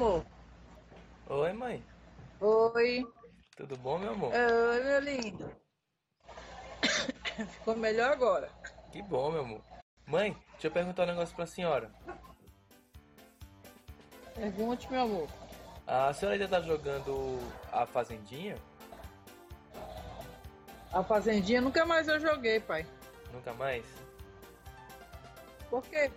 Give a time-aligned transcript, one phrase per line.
[0.00, 0.24] amor.
[1.28, 1.84] Oi, mãe.
[2.40, 3.06] Oi.
[3.54, 4.32] Tudo bom, meu amor?
[4.32, 5.52] Oi, meu lindo.
[7.52, 8.48] Ficou melhor agora.
[8.90, 9.60] Que bom, meu amor.
[10.06, 11.90] Mãe, deixa eu perguntar um negócio pra senhora.
[14.34, 15.28] Pergunte, meu amor.
[15.86, 17.38] A senhora ainda tá jogando
[17.70, 18.56] a Fazendinha?
[20.90, 22.86] A Fazendinha nunca mais eu joguei, pai.
[23.34, 23.84] Nunca mais?
[25.68, 26.10] Por quê?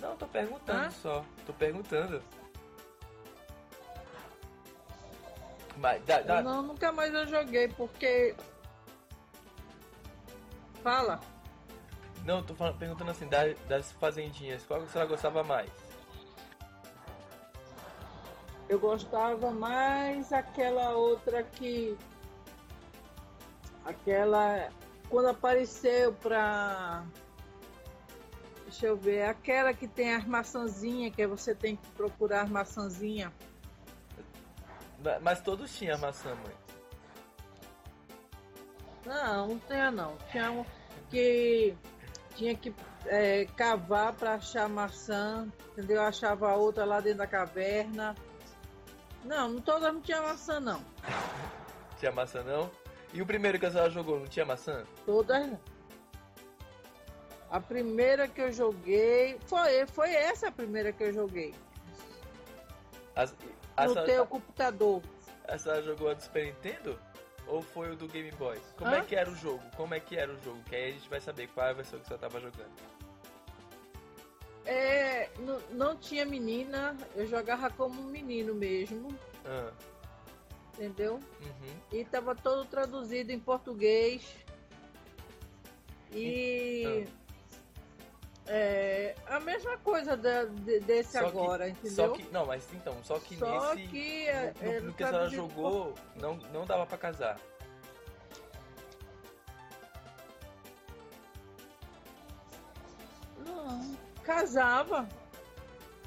[0.00, 0.90] Não, tô perguntando Hã?
[0.90, 1.24] só.
[1.46, 2.22] Tô perguntando.
[5.80, 8.36] Mas, dá, dá- Não, nunca mais eu joguei, porque.
[10.82, 11.18] Fala.
[12.24, 15.70] Não, tô falando, perguntando assim, da- das fazendinhas, qual que a senhora gostava mais?
[18.68, 21.96] Eu gostava mais aquela outra que.
[23.84, 24.68] Aquela.
[25.08, 27.04] Quando apareceu pra.
[28.64, 29.22] Deixa eu ver.
[29.22, 33.32] Aquela que tem as maçãzinhas, que você tem que procurar as maçãzinhas.
[35.04, 36.54] Ma- Mas todos tinham maçã, mãe.
[39.06, 40.16] Não, não tinha não.
[40.30, 40.64] Tinha um
[41.10, 41.74] que
[42.36, 42.74] tinha que
[43.06, 46.02] é, cavar pra achar maçã, entendeu?
[46.02, 48.14] Achava outra lá dentro da caverna.
[49.24, 50.82] Não, não todas não tinha maçã não.
[51.98, 52.70] Tinha maçã não?
[53.12, 54.84] E o primeiro que a senhora jogou, não tinha maçã?
[55.04, 55.60] Todas não.
[57.50, 61.52] A primeira que eu joguei foi, foi essa a primeira que eu joguei.
[63.16, 63.34] As-
[63.86, 65.02] no senhora, teu computador.
[65.48, 66.98] a senhora jogou a do Super Nintendo?
[67.46, 68.60] Ou foi o do Game Boy?
[68.76, 68.98] Como Hã?
[68.98, 69.62] é que era o jogo?
[69.76, 70.62] Como é que era o jogo?
[70.64, 72.70] Que aí a gente vai saber qual é a versão que senhora tava jogando.
[74.64, 79.08] É, não, não tinha menina, eu jogava como um menino mesmo,
[79.44, 79.72] Ah,
[80.74, 81.14] entendeu?
[81.14, 81.76] uhum.
[81.90, 84.22] E tava todo traduzido em português.
[86.12, 87.04] E
[88.46, 91.94] é a mesma coisa da- de- desse Só que- agora, entendeu?
[91.94, 92.22] Só que.
[92.32, 93.88] Não, mas então, só que Só nesse.
[93.88, 97.38] que é, no, é no que a senhora traduzido jogou, não, não dava pra casar.
[103.44, 105.08] Não, casava.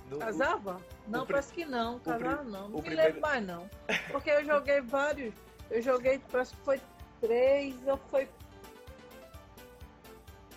[0.09, 0.81] No- Casava?
[1.07, 1.99] Não, pri- parece que não.
[1.99, 2.65] Casava não.
[2.65, 3.69] o Não me primeiro- lembro mais não.
[4.11, 5.33] Porque eu joguei vários.
[5.71, 6.81] Eu joguei, parece que foi
[7.21, 8.29] três ou foi.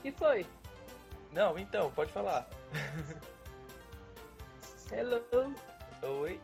[0.03, 0.47] que foi?
[1.37, 2.49] Não, então, pode falar.
[4.91, 5.23] Hello.
[6.03, 6.41] Oi?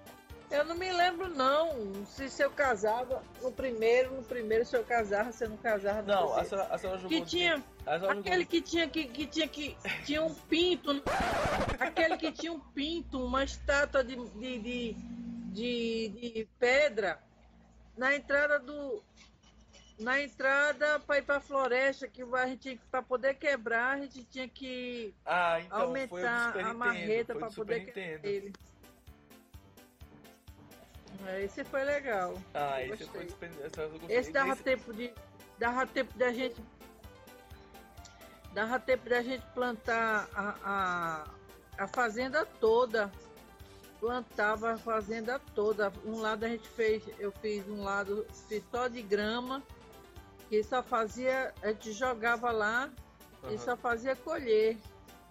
[0.50, 2.04] Eu não me lembro não.
[2.04, 6.02] Se, se eu casava no primeiro, no primeiro se eu casava, se eu não casava
[6.02, 7.18] no Não, a senhora, a senhora jogou.
[7.18, 7.64] Que tinha.
[7.86, 9.78] Aquele que tinha que, que tinha que.
[10.04, 10.90] Tinha um pinto.
[11.80, 14.92] Aquele que tinha um pinto, uma estátua de, de, de,
[15.54, 17.18] de, de pedra
[17.96, 19.02] na entrada do.
[20.02, 24.24] Na entrada para ir para a floresta, que a gente para poder quebrar, a gente
[24.24, 28.52] tinha que Ah, então, aumentar a marreta para poder quebrar ele.
[31.26, 32.34] É, Esse foi legal.
[32.52, 33.50] Ah, esse foi Super.
[34.08, 35.12] Esse dava Esse- tempo de.
[35.58, 36.60] Dava tempo da gente.
[38.52, 40.56] Dava tempo da gente plantar a,
[41.78, 43.10] a, a fazenda toda.
[44.00, 45.92] Plantava a fazenda toda.
[46.04, 49.62] Um lado a gente fez, eu fiz um lado, fiz só de grama,
[50.52, 52.90] que só fazia, a gente jogava lá
[53.44, 54.76] e Aham, só fazia colher.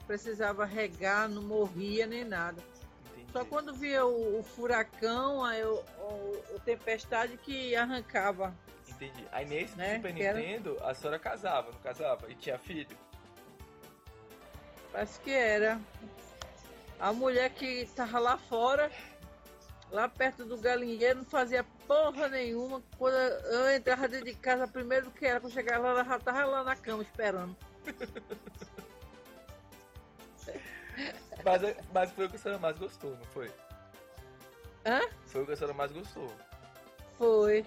[0.08, 2.60] Precisava regar, não morria nem nada.
[3.12, 3.32] entendi.
[3.32, 8.52] Só quando via o, o furacão, aí o, o, tempestade que arrancava.
[8.90, 9.24] Entendi.
[9.32, 12.28] Aí nesse Né, Super que era- Nintendo, a senhora casava, não casava?
[12.28, 12.98] E tinha filho?
[14.92, 15.80] Parece que era.
[17.00, 18.92] A mulher que tava lá fora,
[19.92, 22.82] lá perto do galinheiro, não fazia porra nenhuma.
[22.98, 26.46] Quando eu entrava dentro de casa, primeiro que era, quando chegava lá, ela já tava
[26.46, 27.56] lá na cama esperando.
[31.44, 31.62] Mas,
[31.94, 33.52] mas foi o que a senhora mais gostou, não foi?
[34.86, 35.02] Hã?
[35.26, 36.32] Foi o que a senhora mais gostou.
[37.18, 37.66] Foi.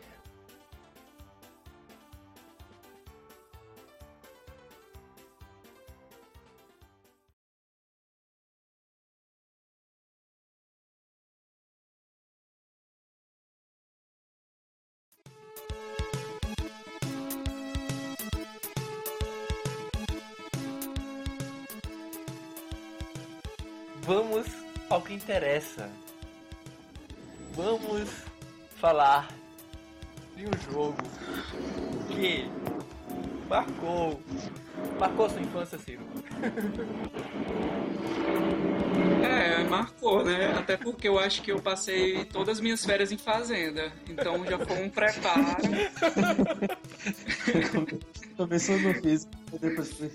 [24.06, 24.46] Vamos
[24.90, 25.88] ao que interessa.
[27.54, 28.10] Vamos
[28.76, 29.28] falar
[30.36, 30.96] de um jogo
[32.08, 32.44] que
[33.48, 34.20] marcou.
[34.98, 36.02] Marcou sua infância, Ciro.
[39.24, 40.52] É, marcou, né?
[40.58, 43.90] Até porque eu acho que eu passei todas as minhas férias em fazenda.
[44.08, 45.44] Então já foi um preparo.
[48.36, 50.08] Começou no físico, depois foi.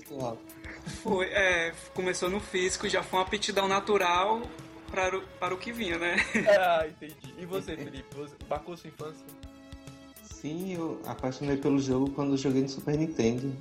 [0.90, 4.42] Foi, é, começou no físico, já foi uma aptidão natural
[4.92, 6.16] para, o, para o que vinha, né?
[6.60, 7.34] Ah, entendi.
[7.38, 8.14] E você, Felipe?
[8.16, 9.26] Você marcou sua infância?
[10.24, 13.56] Sim, eu apaixonei pelo jogo quando eu joguei no Super Nintendo.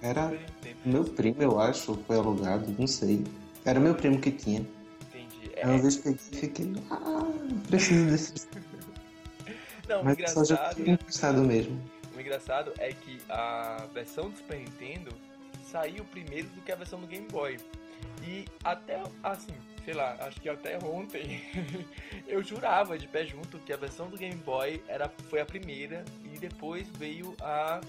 [0.00, 0.78] Era Super Nintendo.
[0.84, 3.24] meu primo, eu acho, foi alugado, não sei.
[3.64, 4.60] Era meu primo que tinha.
[5.08, 5.50] Entendi.
[5.56, 7.22] Aí uma É, vez peguei e fiquei, ah,
[7.68, 8.34] preciso desse.
[9.88, 11.80] não, o Mas só já engraçado, tinha emprestado mesmo.
[12.14, 15.10] o engraçado é que a versão do Super Nintendo
[15.70, 17.58] saiu primeiro do que a versão do Game Boy.
[18.26, 19.54] E até, assim,
[19.84, 21.40] sei lá, acho que até ontem
[22.26, 26.04] eu jurava de pé junto que a versão do Game Boy era, foi a primeira
[26.24, 27.80] e depois veio a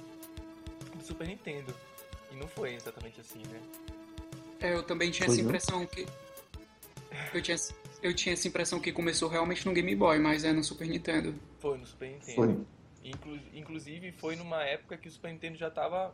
[0.96, 1.74] do Super Nintendo.
[2.32, 3.60] E não foi exatamente assim, né?
[4.62, 5.50] É, eu também tinha Foi, essa não?
[5.50, 6.06] impressão que.
[7.34, 7.58] Eu tinha,
[8.04, 11.34] eu tinha essa impressão que começou realmente no Game Boy, mas é no Super Nintendo.
[11.60, 12.36] Foi no Super Nintendo.
[12.36, 12.58] Foi.
[13.04, 16.14] Inclu- inclusive foi numa época que o Super Nintendo já tava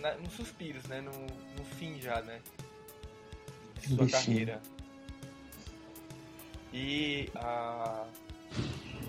[0.00, 1.00] na, nos suspiros, né?
[1.00, 2.40] No, no fim já, né?
[3.80, 4.10] De sua Bichinho.
[4.26, 4.62] carreira.
[6.72, 8.06] E a,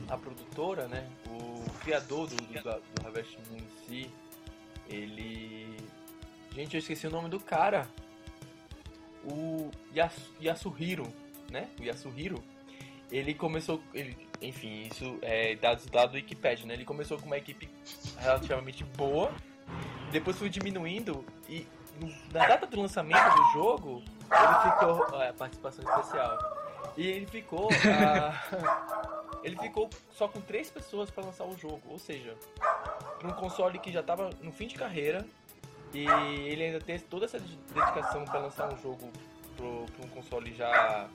[0.09, 1.07] a produtora, né?
[1.27, 4.11] O criador do, do, da- do Harvest Moon em si,
[4.89, 5.77] ele.
[6.53, 7.87] Gente, eu esqueci o nome do cara.
[9.23, 11.11] O Yasu, Yasuhiro,
[11.51, 11.69] né?
[11.79, 12.41] O Yasuhiro.
[13.11, 13.81] Ele começou.
[13.93, 16.73] Ele, enfim, isso é dados lá do Wikipedia, né?
[16.73, 17.69] Ele começou com uma equipe
[18.19, 19.33] relativamente boa,
[20.11, 21.67] depois foi diminuindo e
[22.31, 25.07] na data do lançamento do jogo, ele ficou.
[25.11, 26.37] ó, é, participação especial.
[26.95, 27.69] E ele ficou.
[29.43, 31.81] ele ficou só com três pessoas para lançar o jogo.
[31.89, 32.35] Ou seja,
[33.19, 35.25] para um console que já estava no fim de carreira
[35.93, 39.11] e ele ainda teve toda essa dedicação para lançar um jogo
[39.55, 41.07] para um console já.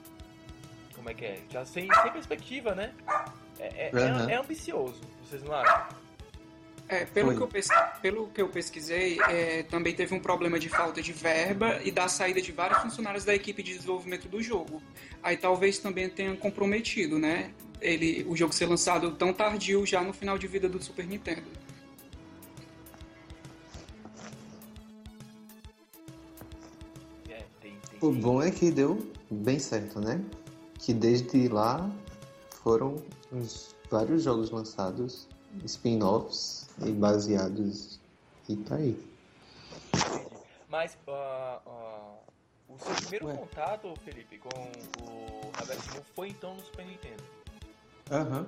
[0.95, 1.39] Como é que é?
[1.49, 2.93] Já sem, sem perspectiva, né?
[3.59, 4.29] É, é- é- Aham.
[4.29, 5.87] é ambicioso, vocês não acham?
[6.93, 7.59] É, pelo, que
[8.03, 12.07] pelo que eu pesquisei, é, também teve um problema de falta de verba e da
[12.07, 14.79] saída de vários funcionários da equipe de desenvolvimento do jogo.
[15.23, 17.51] Aí talvez também tenha comprometido, né?
[17.81, 21.47] Ele, o jogo ser lançado tão tardio já no final de vida do Super Nintendo.
[27.27, 27.43] É,
[27.99, 30.23] O bom é que deu bem certo, né?
[30.77, 31.89] Que desde lá
[32.63, 32.97] foram
[33.31, 35.27] os vários jogos lançados,
[35.65, 37.99] spin-offs e baseados.
[38.49, 38.97] E tá aí.
[40.69, 42.13] Mas ah, ah,
[42.67, 43.35] o seu primeiro Ué.
[43.35, 44.49] contato, Felipe, com
[45.03, 47.23] o Harvest Moon foi então no Super Nintendo.
[48.11, 48.45] Aham.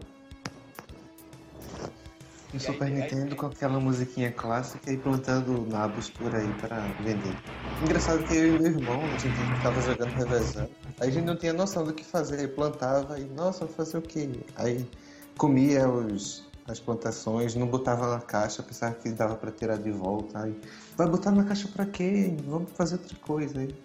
[2.54, 6.48] No E Super aí- aí- Nintendo com aquela musiquinha clássica e plantando nabos por aí
[6.56, 7.38] pra vender.
[7.84, 10.70] Engraçado que eu e meu irmão, a gente tava jogando revezando.
[11.00, 14.30] Aí a gente não tinha noção do que fazer, plantava e, nossa, fazer o quê?
[14.56, 14.90] Aí
[15.38, 20.44] comia os, as plantações, não botava na caixa, pensava que dava pra tirar de volta.
[20.44, 20.60] Aí,
[20.98, 22.36] vai botar na caixa pra quê?
[22.46, 23.60] Vamos fazer outra coisa.
[23.60, 23.76] Aí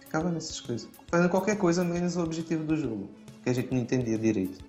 [0.00, 0.88] ficava nessas coisas.
[1.08, 3.08] Fazendo qualquer coisa menos o objetivo do jogo,
[3.42, 4.62] que a gente não entendia direito.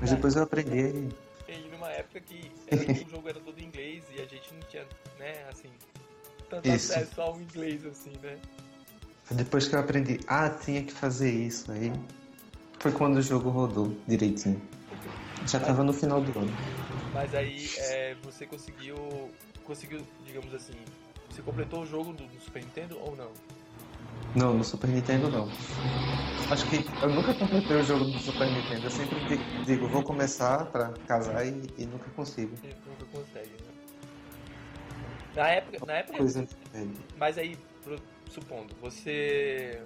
[0.00, 0.14] Mas É.
[0.16, 0.78] depois eu aprendi
[1.48, 2.50] e E numa época que
[3.06, 4.84] o jogo era todo em inglês e a gente não tinha,
[5.18, 5.68] né, assim,
[6.50, 6.92] tanto Isso.
[6.92, 8.38] acesso ao inglês assim, né?
[9.30, 11.92] Depois que eu aprendi, ah, tinha que fazer isso aí,
[12.80, 14.60] foi quando o jogo rodou direitinho.
[15.46, 16.52] Já tava no final do ano.
[17.12, 18.96] Mas aí é, você conseguiu,
[19.64, 20.74] conseguiu, digamos assim,
[21.30, 23.30] você completou o jogo do, do Super Nintendo ou não?
[24.34, 25.48] Não, no Super Nintendo não.
[26.50, 28.84] Acho que eu nunca completei o jogo do Super Nintendo.
[28.86, 32.54] Eu sempre di- digo, vou começar pra casar e, e nunca consigo.
[32.56, 33.70] Você nunca consegue, né?
[35.34, 36.46] Na época, na época, Coisa
[37.18, 37.58] mas aí,
[38.30, 39.82] supondo, você,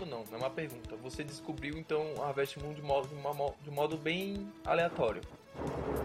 [0.00, 3.54] não, não é uma pergunta, você descobriu então o Harvest Moon de modo, de uma
[3.62, 5.22] de modo bem aleatório.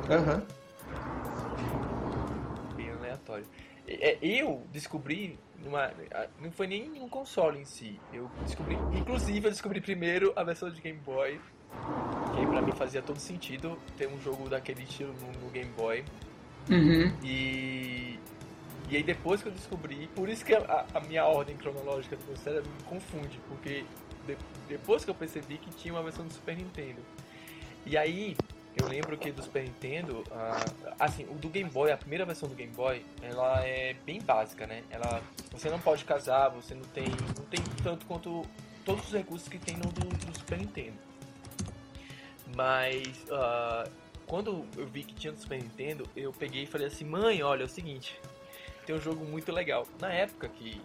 [0.10, 0.44] Aham.
[2.75, 3.46] bem aleatório.
[3.88, 5.91] É, Eu descobri numa,
[6.39, 8.00] não foi nem um console em si.
[8.13, 11.39] Eu descobri, inclusive eu descobri primeiro a versão de Game Boy,
[12.34, 15.72] que aí pra mim fazia todo sentido ter um jogo daquele estilo no, no Game
[15.77, 16.03] Boy.
[16.70, 17.13] Uhum.
[17.24, 18.20] E
[18.89, 22.25] e aí depois que eu descobri, por isso que a, a minha ordem cronológica do
[22.25, 23.84] meu cérebro me confunde, porque
[24.25, 27.01] de- depois que eu percebi que tinha uma versão do Super Nintendo.
[27.86, 28.36] E aí
[28.75, 30.24] eu lembro que do Super Nintendo,
[31.00, 34.67] assim, o do Game Boy, a primeira versão do Game Boy, ela é bem básica,
[34.67, 34.84] né?
[34.89, 38.46] Ela, você não pode casar, você não tem, não tem tanto quanto
[38.86, 40.98] todos os recursos que tem no do, do Super Nintendo.
[42.56, 43.89] Mas ah,
[44.25, 47.63] quando eu vi que tinha no Super Nintendo, eu peguei e falei assim, mãe, olha,
[47.63, 48.20] é o seguinte,
[48.88, 49.86] tem um jogo muito legal.
[50.00, 50.82] Na época que,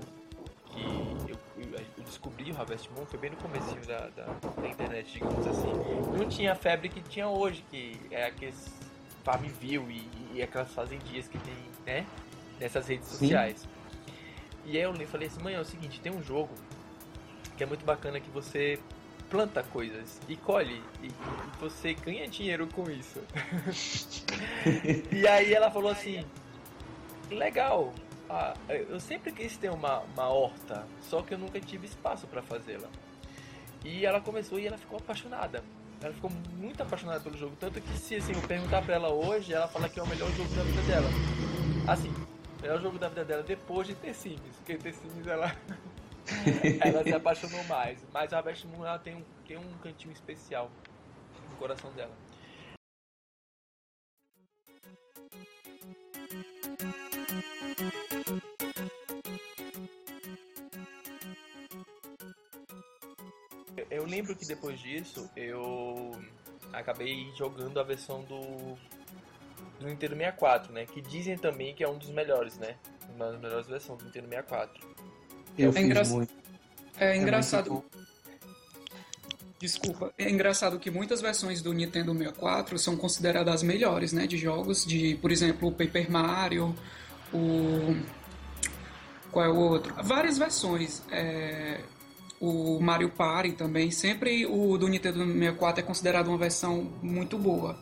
[0.67, 4.25] que eu, eu- descobri o Harvest Moon, foi bem no comecinho da, da,
[4.61, 5.73] da internet, digamos assim,
[6.19, 8.71] não tinha a febre que tinha hoje, que é aqueles
[9.25, 11.57] Farmville e, e aquelas fazendias que tem,
[11.87, 12.05] né,
[12.61, 13.19] nessas redes Sim.
[13.19, 13.67] sociais.
[14.67, 16.55] E aí eu falei assim, mãe, é o seguinte, tem um jogo
[17.45, 18.79] que que é muito bacana que você
[19.31, 21.13] planta coisas e colhe e, e
[21.61, 23.23] você ganha dinheiro com isso.
[25.13, 26.25] e aí ela falou assim,
[27.31, 27.93] legal,
[28.29, 32.43] ah, eu sempre quis ter uma, uma horta, só que eu nunca tive espaço para
[32.43, 32.89] fazê-la.
[33.85, 35.63] E ela começou e ela ficou apaixonada.
[36.01, 39.53] Ela ficou muito apaixonada pelo jogo, tanto que se assim, eu perguntar pra ela hoje,
[39.53, 41.09] ela fala que é o melhor jogo da vida dela.
[41.87, 42.13] Assim,
[42.61, 45.55] melhor jogo da vida dela depois de ter Sims, porque ter Sims ela
[46.81, 48.05] ela se apaixonou mais.
[48.13, 50.71] Mas a Harvest Moon ela tem um, tem um cantinho especial
[51.51, 52.13] no coração dela.
[63.91, 66.13] Eu lembro que depois disso eu
[66.73, 68.41] acabei jogando a versão do,
[69.81, 70.87] do Nintendo 64, né?
[70.87, 72.77] Que dizem também que é um dos melhores, né?
[73.15, 74.87] Uma das melhores versões do Nintendo 64.
[75.59, 76.35] Eu É fiz engra- muito.
[76.99, 77.71] É É engraçado.
[77.73, 78.03] muito bom.
[79.59, 84.37] Desculpa, é engraçado que muitas versões do Nintendo 64 são consideradas as melhores, né, de
[84.37, 86.75] jogos, de, por exemplo, o Paper Mario,
[87.33, 87.97] o
[89.33, 89.95] qual é o outro?
[90.03, 91.03] Várias versões.
[91.11, 91.81] é,
[92.39, 97.79] O Mario Party também, sempre o do Nintendo 64 é considerado uma versão muito boa.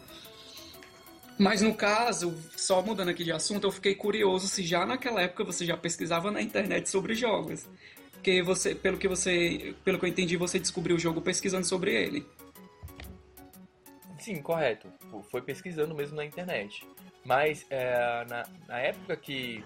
[1.38, 5.42] Mas no caso, só mudando aqui de assunto, eu fiquei curioso se já naquela época
[5.42, 7.66] você já pesquisava na internet sobre jogos.
[8.12, 11.94] Porque você, pelo que você, pelo que eu entendi, você descobriu o jogo pesquisando sobre
[11.94, 12.26] ele.
[14.18, 14.92] Sim, correto.
[15.30, 16.86] Foi pesquisando mesmo na internet.
[17.24, 19.64] Mas é, na, na época que,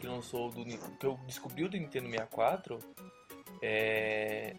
[0.00, 2.78] que lançou do, que eu descobri o do Nintendo 64,
[3.60, 4.56] é,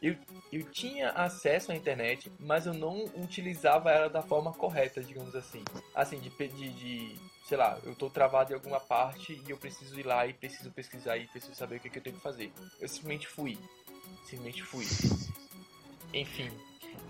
[0.00, 0.14] eu,
[0.52, 5.64] eu tinha acesso à internet, mas eu não utilizava ela da forma correta, digamos assim.
[5.94, 9.98] Assim, de, de, de sei lá, eu tô travado em alguma parte e eu preciso
[9.98, 12.52] ir lá e preciso pesquisar e preciso saber o que, que eu tenho que fazer.
[12.80, 13.58] Eu simplesmente fui.
[14.24, 14.86] Simplesmente fui.
[16.14, 16.50] Enfim.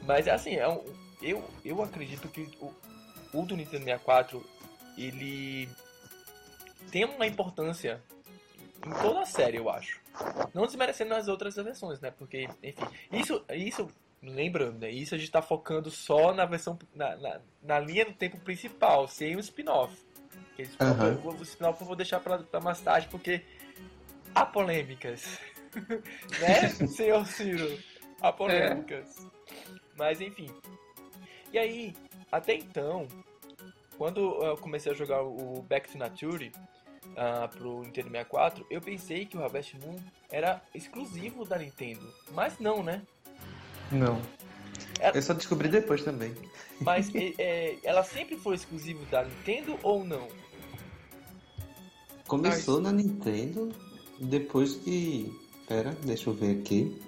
[0.05, 0.83] Mas assim, é um-
[1.21, 2.73] eu, eu acredito que o,
[3.33, 4.45] o do Nintendo 64
[4.97, 5.69] ele
[6.91, 8.03] tem uma importância
[8.87, 10.01] em toda a série, eu acho.
[10.55, 12.11] Não desmerecendo as outras versões, né?
[12.11, 13.89] Porque, enfim, isso, isso
[14.23, 14.91] lembrando, né?
[14.91, 19.07] Isso a gente tá focando só na versão, na, na, na linha do tempo principal,
[19.07, 19.95] sem o spin-off.
[21.23, 23.43] Vou- O spin-off eu vou deixar pra, pra mais tarde, porque
[24.35, 25.39] há polêmicas.
[26.41, 27.79] né, senhor Ciro?
[28.21, 29.25] Há polêmicas.
[29.97, 30.51] Mas, enfim.
[31.53, 31.95] E aí,
[32.31, 33.07] até então,
[33.97, 36.53] quando eu comecei a jogar o Back to Nature
[37.17, 39.97] ah, pro Nintendo 64, eu pensei que o Harvest Moon
[40.31, 42.13] era exclusivo da Nintendo.
[42.33, 43.03] Mas não, né?
[43.91, 44.21] Não.
[45.01, 46.35] É- Eu só descobri depois também.
[46.81, 50.29] Mas é, é, ela sempre foi exclusivo da Nintendo ou não?
[52.27, 53.73] Começou na Nintendo,
[54.21, 55.35] depois que.
[55.67, 57.01] Pera, deixa eu ver aqui.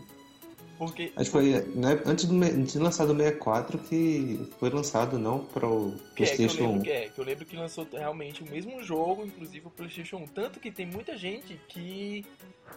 [0.81, 5.45] Porque Acho que foi né, antes do, de lançar do 64 que foi lançado não
[5.45, 6.83] para o que é, PlayStation lembro 1.
[6.83, 10.29] que é, que eu lembro que lançou realmente o mesmo jogo, inclusive o PlayStation 1.
[10.29, 12.25] Tanto que tem muita gente que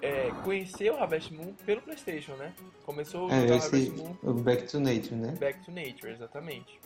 [0.01, 2.53] é, conheceu o Harvest Moon pelo PlayStation, né?
[2.86, 5.36] Começou a É, jogar esse Harvest Moon o Back to Nature, né?
[5.39, 6.81] Back to Nature, exatamente.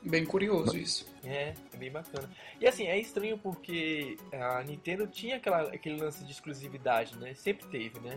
[0.00, 1.06] Bem curioso isso.
[1.24, 2.30] É, é bem bacana.
[2.60, 7.34] E assim, é estranho porque a Nintendo tinha aquela, aquele lance de exclusividade, né?
[7.34, 8.16] Sempre teve, né?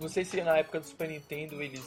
[0.00, 1.82] Não sei se na época do Super Nintendo eles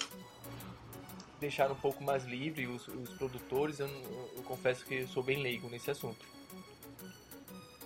[1.39, 5.21] deixaram um pouco mais livre os, os produtores, eu, eu- eu confesso que eu sou
[5.21, 6.25] bem leigo nesse assunto.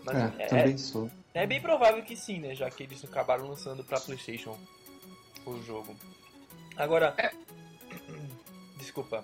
[0.04, 1.12] Mas É, é, também sou.
[1.34, 2.56] é bem provável que sim, né?
[2.56, 4.58] Já que eles acabaram lançando pra Playstation
[5.46, 5.96] o jogo.
[6.78, 7.16] Agora.
[8.78, 9.24] Desculpa.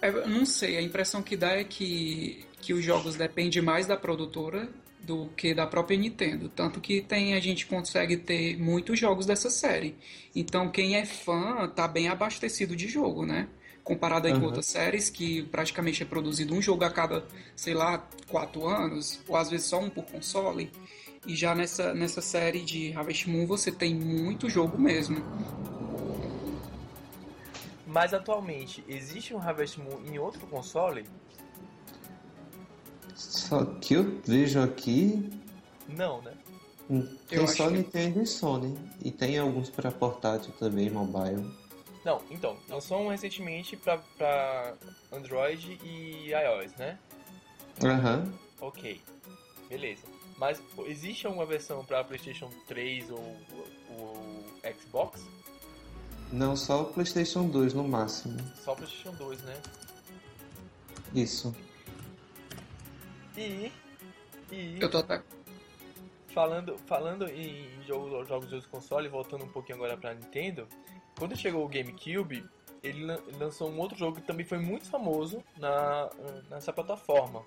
[0.00, 3.86] É, Eu não sei, a impressão que dá é que, que os jogos dependem mais
[3.86, 4.68] da produtora
[5.04, 6.48] do que da própria Nintendo.
[6.48, 9.96] Tanto que tem, a gente consegue ter muitos jogos dessa série.
[10.34, 13.48] Então quem é fã tá bem abastecido de jogo, né?
[13.82, 14.46] Comparado aí com Aham.
[14.46, 19.36] outras séries que praticamente é produzido um jogo a cada, sei lá, quatro anos, ou
[19.36, 20.70] às vezes só um por console.
[21.26, 25.16] E já nessa, nessa série de Harvest Moon você tem muito jogo mesmo.
[27.86, 31.04] Mas atualmente, existe um Harvest Moon em outro console?
[33.30, 35.30] Só que eu vejo aqui
[35.88, 36.32] Não, né?
[36.90, 38.78] hum, tem Eu só acho que- Nintendo e Sony.
[39.02, 41.50] E tem alguns para portátil também, mobile.
[42.04, 44.74] Não, então, lançou um recentemente pra, pra
[45.12, 46.98] Android e iOS, né?
[47.84, 48.32] Aham.
[48.60, 49.00] Ok,
[49.68, 50.02] beleza.
[50.36, 53.20] Mas existe alguma versão pra PlayStation 3 ou
[53.90, 55.20] o Xbox?
[56.32, 58.36] Não, só o PlayStation 2 no máximo.
[58.64, 59.60] Só PlayStation 2, né?
[61.14, 61.54] Isso.
[63.36, 63.72] E.
[64.50, 64.78] E.
[64.80, 65.22] Eu tô até.
[66.28, 70.66] falando, falando em jogos, jogos de console, voltando um pouquinho agora pra Nintendo,
[71.18, 72.44] quando chegou o GameCube,
[72.82, 73.06] ele
[73.38, 76.10] lançou um outro jogo que também foi muito famoso na,
[76.50, 77.42] nessa plataforma.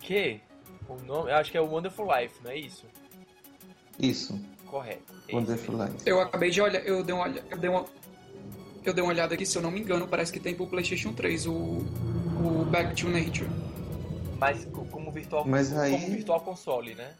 [0.00, 0.40] Que
[0.88, 2.86] o nome, acho que é o Wonderful Life, não é isso?
[3.98, 4.40] Isso.
[4.66, 5.14] Correto.
[5.28, 5.96] É Wonderful Life.
[6.06, 7.84] Eu acabei de olhar, eu dei uma, eu dei uma,
[8.84, 11.12] eu dei uma olhada aqui, se eu não me engano, parece que tem pro PlayStation
[11.12, 13.65] 3 o, o Back to Nature.
[14.38, 15.92] Mas como virtual, Mas aí...
[15.92, 17.14] como virtual console, né?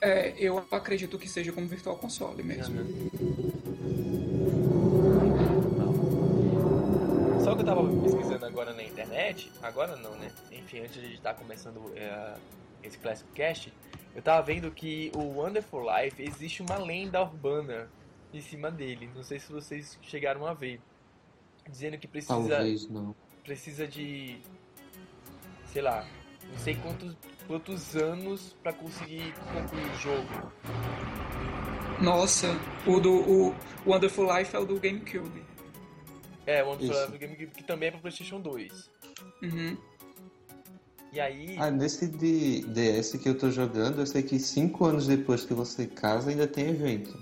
[0.00, 2.80] É, eu acredito que seja como virtual console mesmo.
[2.80, 3.10] Uhum.
[7.44, 10.32] Só que eu tava pesquisando agora na internet, agora não, né?
[10.50, 12.38] Enfim, antes de estar começando uh,
[12.82, 13.72] esse Classic Cast,
[14.14, 17.88] eu tava vendo que o Wonderful Life existe uma lenda urbana
[18.32, 19.08] em cima dele.
[19.14, 20.80] Não sei se vocês chegaram a ver
[21.68, 23.14] dizendo que precisa Talvez não.
[23.44, 24.40] precisa de
[25.66, 26.06] sei lá,
[26.50, 30.52] não sei quantos quantos anos para conseguir concluir o jogo.
[32.00, 32.48] Nossa,
[32.86, 33.54] o do o
[33.86, 35.44] Wonderful Life é o do GameCube.
[36.46, 38.90] É, o Wonderful Life do GameCube que também é para PlayStation 2.
[39.42, 39.76] Uhum.
[41.12, 41.56] E aí.
[41.58, 45.52] Ah, nesse de DS que eu tô jogando, eu sei que cinco anos depois que
[45.52, 47.16] você casa ainda tem evento.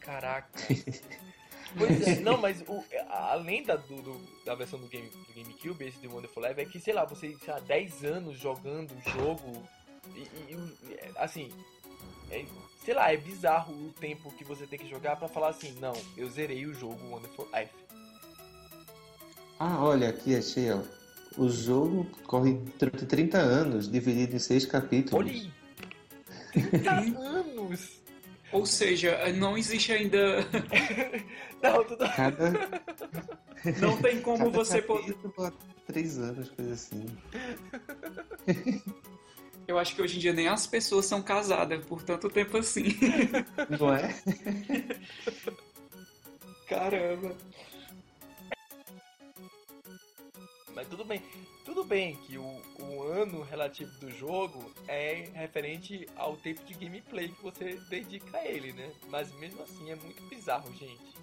[0.00, 0.50] Caraca.
[1.76, 5.84] Pois é, não, mas o, a lenda do, do, da versão do, game, do GameCube,
[5.84, 9.62] esse de Wonderful Life, é que, sei lá, você há 10 anos jogando o jogo
[10.16, 10.56] e, e
[11.16, 11.50] assim,
[12.30, 12.44] é,
[12.84, 15.94] sei lá, é bizarro o tempo que você tem que jogar para falar assim, não,
[16.16, 17.72] eu zerei o jogo Wonderful Life.
[19.58, 20.80] Ah, olha, aqui achei, ó.
[21.36, 25.14] O jogo corre durante 30 anos, dividido em 6 capítulos.
[25.14, 25.52] Olha aí!
[26.52, 27.99] 30 anos!
[28.52, 30.38] Ou seja, não existe ainda.
[31.62, 32.04] não, tudo.
[32.16, 32.50] Cada.
[33.80, 35.16] Não tem como Cada você poder.
[35.86, 37.06] Três anos, coisa assim.
[39.66, 42.86] Eu acho que hoje em dia nem as pessoas são casadas por tanto tempo assim.
[43.78, 44.14] Não é?
[46.68, 47.36] Caramba.
[50.80, 51.22] Mas tudo bem.
[51.62, 57.28] Tudo bem que o, o ano relativo do jogo é referente ao tempo de gameplay
[57.28, 58.90] que você dedica a ele, né?
[59.10, 61.14] Mas mesmo assim é muito bizarro, gente.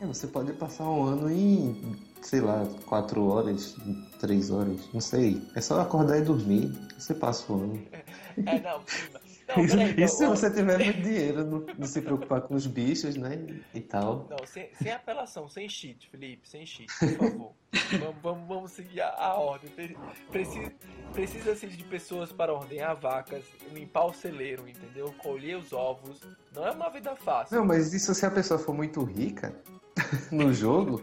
[0.00, 3.74] É, você pode passar um ano em, sei lá, quatro horas,
[4.20, 5.42] três horas, não sei.
[5.56, 7.84] É só acordar e dormir, você passa o ano.
[8.46, 8.82] É, não,
[9.48, 13.16] não, peraí, Isso se você tiver muito dinheiro, não, não, se preocupar com os bichos,
[13.16, 13.38] né?
[13.74, 14.26] E tal.
[14.30, 17.52] Não, sem, sem apelação, sem cheat, Felipe, sem cheat, por favor.
[17.98, 19.70] vamos, vamos, vamos seguir a, a ordem.
[20.30, 20.72] Precisa,
[21.12, 25.14] precisa de pessoas para ordenhar vacas, limpar o celeiro, entendeu?
[25.18, 26.20] Colher os ovos.
[26.54, 27.56] Não é uma vida fácil.
[27.56, 29.54] Não, mas isso se a pessoa for muito rica
[30.30, 31.02] no jogo.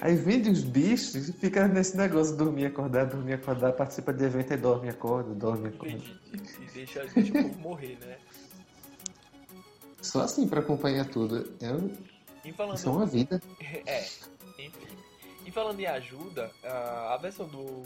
[0.00, 4.52] Aí vende os bichos e fica nesse negócio, dormir, acordar, dormir, acordar, participa de evento
[4.52, 5.94] e dorme, acorda, dorme, acorda.
[5.94, 8.16] E, e deixa, deixa o povo morrer, né?
[10.00, 11.52] Só assim pra acompanhar tudo.
[11.60, 12.76] É, falando...
[12.76, 13.42] Isso é uma vida.
[13.86, 14.04] É,
[14.58, 14.86] enfim.
[15.44, 17.82] E falando em ajuda, a versão do,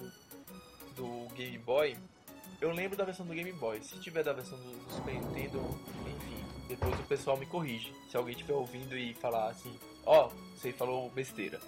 [0.96, 1.96] do Game Boy,
[2.61, 3.83] eu lembro da versão do Game Boy.
[3.83, 5.59] Se tiver da versão do, do Super Nintendo,
[6.07, 7.92] enfim, depois o pessoal me corrige.
[8.11, 11.61] Se alguém estiver ouvindo e falar assim, ó, oh, você falou besteira.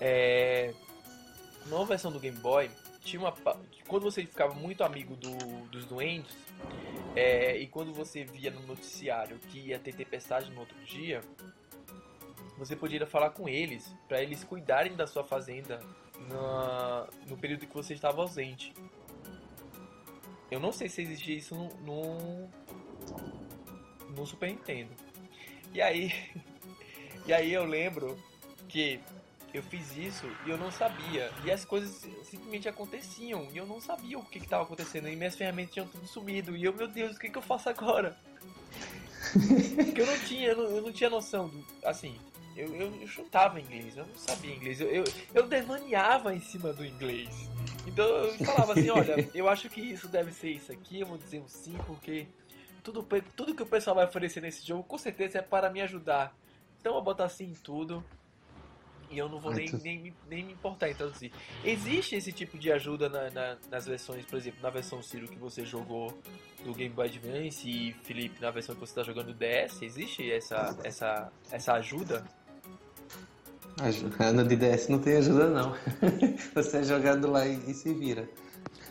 [0.00, 0.72] É...
[1.66, 3.32] Na versão do Game Boy, tinha uma.
[3.86, 6.36] Quando você ficava muito amigo do, dos doentes,
[7.14, 7.58] é...
[7.58, 11.20] e quando você via no noticiário que ia ter tempestade no outro dia,
[12.56, 15.80] você podia falar com eles para eles cuidarem da sua fazenda
[16.28, 17.06] na...
[17.28, 18.72] no período que você estava ausente.
[20.50, 22.50] Eu não sei se existia isso no, no,
[24.16, 24.90] no Super Nintendo.
[25.72, 26.12] E aí,
[27.24, 28.18] e aí eu lembro
[28.68, 29.00] que
[29.52, 31.30] eu fiz isso e eu não sabia.
[31.44, 35.08] E as coisas simplesmente aconteciam e eu não sabia o que estava acontecendo.
[35.08, 36.56] E minhas ferramentas tinham tudo sumido.
[36.56, 38.16] E eu, meu Deus, o que, que eu faço agora?
[39.76, 41.64] Porque eu não tinha, eu não, eu não tinha noção do.
[41.84, 42.16] Assim,
[42.56, 44.80] eu, eu, eu, chutava inglês, eu não sabia inglês.
[44.80, 47.48] Eu, eu, eu devaneava em cima do inglês.
[47.86, 51.18] Então eu falava assim, olha, eu acho que isso deve ser isso aqui, eu vou
[51.18, 52.26] dizer um sim, porque
[52.82, 56.34] tudo, tudo que o pessoal vai oferecer nesse jogo com certeza é para me ajudar.
[56.80, 58.04] Então eu vou botar assim em tudo.
[59.10, 61.32] E eu não vou nem, nem, nem me importar em traduzir.
[61.64, 65.36] Existe esse tipo de ajuda na, na, nas versões, por exemplo, na versão Ciro que
[65.36, 66.16] você jogou
[66.64, 69.82] do Game Boy Advance e Felipe na versão que você está jogando do DS?
[69.82, 72.24] Existe essa, essa, essa ajuda?
[74.18, 75.74] A no de DS não tem ajuda não.
[76.54, 78.28] você é jogado lá e, e se vira.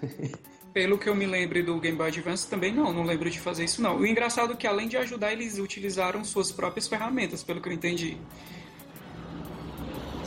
[0.74, 3.66] Pelo que eu me lembro do Game Boy Advance, também não, não lembro de fazer
[3.66, 3.98] isso não.
[3.98, 7.74] O engraçado é que além de ajudar, eles utilizaram suas próprias ferramentas, pelo que eu
[7.74, 8.18] entendi.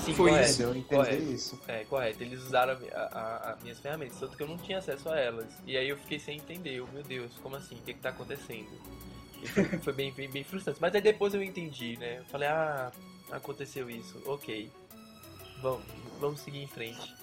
[0.04, 0.58] Sim, Foi correto, isso.
[0.58, 1.22] Deu a entender correto.
[1.32, 1.60] isso.
[1.68, 2.22] É, correto.
[2.22, 5.46] Eles usaram a, a- a minhas ferramentas, tanto que eu não tinha acesso a elas.
[5.66, 6.74] E aí eu fiquei sem entender.
[6.76, 7.76] Eu, meu Deus, como assim?
[7.76, 8.68] O que, que tá acontecendo?
[9.42, 10.78] E foi, foi bem, bem, bem frustrante.
[10.80, 12.18] Mas aí depois eu entendi, né?
[12.18, 12.90] Eu falei, ah,
[13.30, 14.20] aconteceu isso.
[14.26, 14.70] Ok.
[15.60, 15.84] Vamos,
[16.20, 17.14] vamos seguir em frente.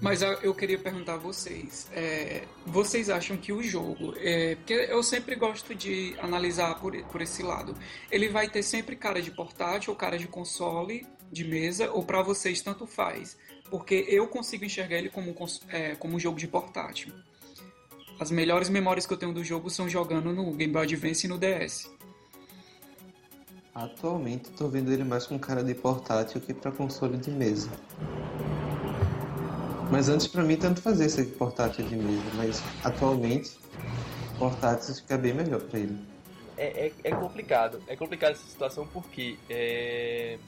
[0.00, 4.72] Mas eu- eu queria perguntar a vocês, é, vocês acham que o jogo, é, porque
[4.74, 7.76] eu sempre gosto de analisar por, por esse lado,
[8.10, 12.22] ele vai ter sempre cara de portátil ou cara de console, de mesa, ou pra
[12.22, 13.36] vocês tanto faz?
[13.70, 15.34] Porque eu consigo enxergar ele como, um
[15.68, 17.12] é, como um jogo de portátil.
[18.18, 21.28] As melhores memórias que eu tenho do jogo são jogando no Game Boy Advance e
[21.28, 21.90] no DS.
[23.74, 27.68] Atualmente tô vendo ele mais com cara de portátil que pra console de mesa.
[29.90, 33.58] Mas antes pra mim tanto fazia ser portátil de mesa, mas atualmente
[34.38, 35.98] portátil fica bem melhor pra ele.
[36.56, 37.82] É, é, é complicado.
[37.88, 40.38] É complicado essa situação porque é,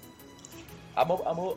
[0.97, 1.57] a, a,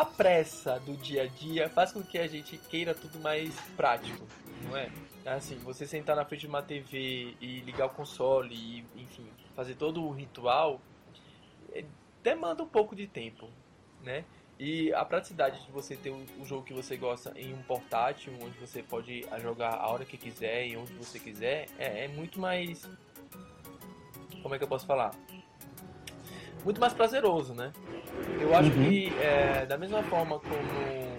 [0.00, 4.24] a pressa do dia a dia faz com que a gente queira tudo mais prático,
[4.62, 4.90] não é?
[5.26, 9.74] Assim, você sentar na frente de uma TV e ligar o console e, enfim, fazer
[9.74, 10.80] todo o ritual
[11.72, 11.84] é,
[12.22, 13.48] demanda um pouco de tempo,
[14.02, 14.24] né?
[14.58, 18.32] E a praticidade de você ter o, o jogo que você gosta em um portátil,
[18.40, 22.40] onde você pode jogar a hora que quiser e onde você quiser, é, é muito
[22.40, 22.88] mais.
[24.42, 25.12] Como é que eu posso falar?
[26.64, 27.72] Muito mais prazeroso, né?
[28.40, 28.88] Eu acho Uhum.
[28.88, 31.12] que, é, da mesma forma como.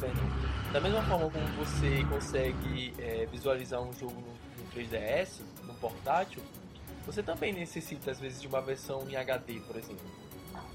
[0.00, 0.24] Perdão.
[0.72, 6.42] Da mesma forma como você consegue é, visualizar um jogo no, no 3DS, no portátil,
[7.06, 10.04] você também necessita, às vezes, de uma versão em HD, por exemplo.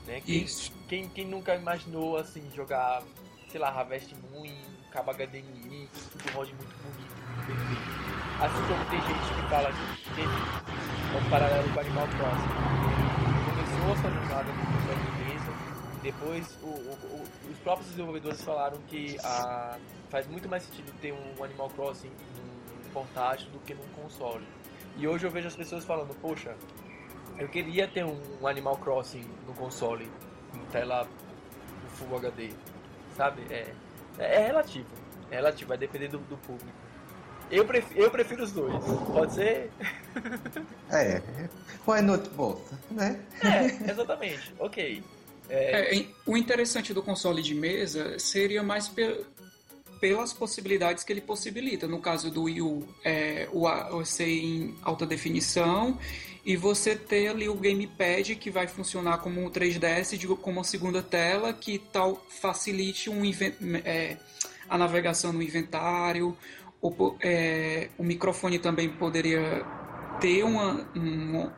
[0.08, 0.22] Né?
[0.22, 0.72] Quem, Isso.
[0.88, 3.04] quem, quem nunca imaginou assim jogar,
[3.50, 4.48] sei lá, Harvest Moon
[4.92, 8.00] cabo HDMI, tudo rode muito bonito, muito perfeito.
[8.42, 12.50] Assim como tem gente que fala que um paralelo com Animal Crossing.
[13.46, 15.54] Começou a sua jornada no console de mesa,
[16.02, 19.78] depois o- o- o- os próprios desenvolvedores falaram que a,
[20.10, 24.46] faz muito mais sentido ter um Animal Crossing num portátil do que num console.
[24.98, 26.56] E hoje eu vejo as pessoas falando, poxa,
[27.38, 30.10] eu queria ter um Animal Crossing no console,
[30.54, 31.08] em tela
[31.96, 32.52] Full HD,
[33.16, 33.42] sabe?
[33.50, 33.74] É,
[34.18, 34.88] é relativo,
[35.32, 36.78] é relativo, vai depender do, do público.
[37.52, 38.76] Eu prefiro, eu prefiro os dois,
[39.14, 39.72] pode ser?
[40.92, 41.22] É,
[41.88, 43.20] why not both, né?
[43.44, 45.04] É, exatamente, ok.
[45.48, 49.24] É, É, o interessante do console de mesa seria mais pe-
[50.02, 51.88] pelas possibilidades que ele possibilita.
[51.88, 56.00] No caso do Wii U, é, o a- você em alta definição
[56.44, 60.64] e você ter ali o gamepad que vai funcionar como um 3DS, digo, como uma
[60.64, 63.22] segunda tela, que tal facilite um
[63.86, 64.18] é,
[64.68, 66.36] a navegação no inventário.
[66.82, 69.66] O, é, o microfone também poderia
[70.22, 71.52] ter uma, um,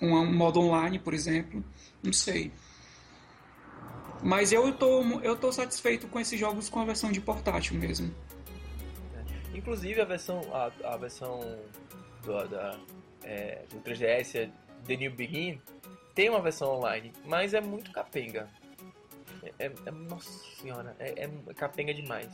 [0.00, 1.62] um modo online, por exemplo.
[2.02, 2.50] Não sei.
[4.22, 8.14] Mas eu tô, eu tô satisfeito com esses jogos com a versão de portátil mesmo.
[9.52, 11.40] Inclusive a versão, a, a versão
[12.22, 12.78] do, da,
[13.24, 14.50] é, do 3DS, é
[14.86, 15.60] The New Begin,
[16.14, 18.48] tem uma versão online, mas é muito capenga.
[19.42, 20.30] É, é- é- nossa
[20.60, 22.28] senhora, é, é capenga demais.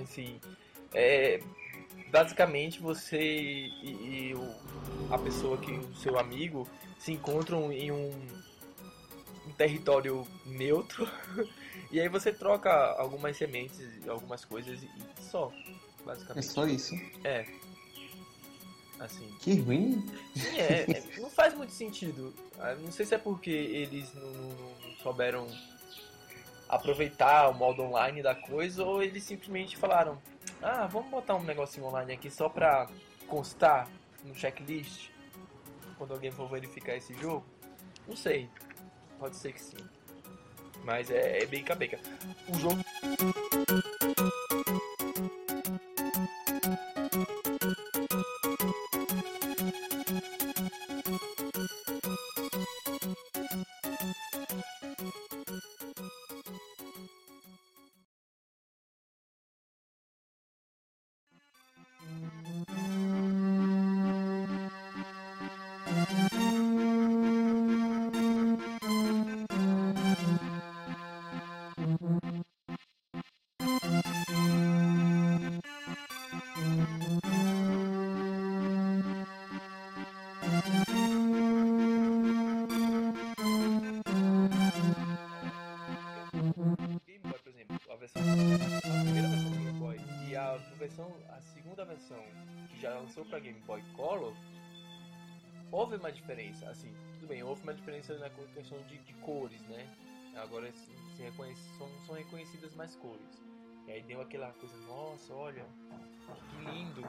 [0.00, 0.40] Assim,
[0.92, 1.40] é,
[2.18, 4.54] basicamente você e, e o-
[5.12, 8.08] a pessoa que o seu amigo se encontram em um,
[9.48, 11.08] um território neutro
[11.90, 14.88] e aí você troca algumas sementes, algumas coisas e
[15.20, 16.46] só, É basicamente.
[16.46, 16.94] só isso.
[17.24, 17.44] É.
[19.00, 19.28] Assim.
[19.40, 20.06] Que ruim.
[20.36, 22.32] Sim, é, é- não faz muito sentido.
[22.60, 25.48] Ah, Não sei se é porque eles não, não- não souberam
[26.68, 30.18] aproveitar o modo online da coisa ou eles simplesmente falaram:
[30.62, 32.88] Ah, vamos botar um negocinho online aqui só pra
[33.26, 33.88] constar
[34.24, 35.10] no checklist
[35.96, 37.44] quando alguém for verificar esse jogo.
[38.06, 38.48] Não sei.
[39.18, 39.76] Pode ser que sim.
[40.84, 41.98] Mas é, é bem cabeca.
[42.48, 42.84] O jogo
[93.24, 94.34] para Game Boy Color
[95.74, 99.92] houve uma diferença, assim, tudo bem, houve uma diferença na questão de, de cores, né?
[100.36, 103.42] Agora se reconhece, são, são reconhecidas mais cores.
[103.86, 105.64] E aí deu aquela coisa, nossa, olha,
[106.50, 107.02] que lindo.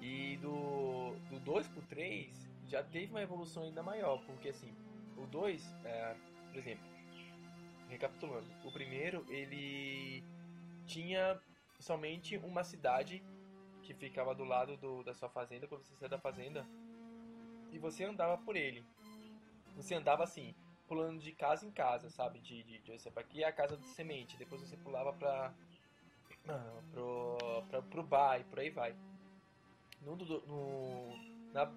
[0.00, 4.72] E do, do 2 pro 3 já teve uma evolução ainda maior, porque assim,
[5.16, 6.16] o 2, é,
[6.50, 6.84] por exemplo,
[7.88, 10.22] recapitulando, o primeiro ele
[10.86, 11.40] tinha
[11.80, 13.22] somente uma cidade
[13.84, 16.66] que ficava do lado do, da sua fazenda, quando você saía da fazenda,
[17.70, 18.84] e você andava por ele.
[19.76, 20.54] Você andava assim,
[20.88, 22.40] pulando de casa em casa, sabe?
[22.40, 25.52] De, de, de aqui é a casa de semente, depois você pulava pra,
[26.48, 28.94] ah, pro, pra, pro bar e por aí vai.
[30.02, 31.16] No, no,
[31.52, 31.70] na,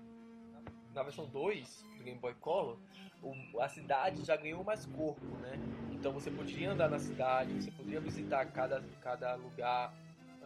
[0.94, 2.78] na versão 2 do Game Boy Color,
[3.22, 5.58] o, a cidade já ganhou mais corpo, né?
[5.92, 9.94] Então você podia andar na cidade, você podia visitar cada, cada lugar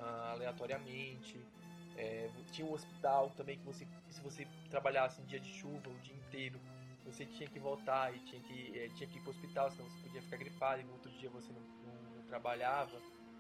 [0.02, 1.40] uh, aleatoriamente.
[1.96, 6.00] É, tinha um hospital também que você, se você trabalhasse em dia de chuva o
[6.00, 6.60] dia inteiro,
[7.06, 9.90] você tinha que voltar e tinha que, é, tinha que ir para o hospital, senão
[9.90, 12.98] você podia ficar gripado e no outro dia você não, não, não, trabalhava.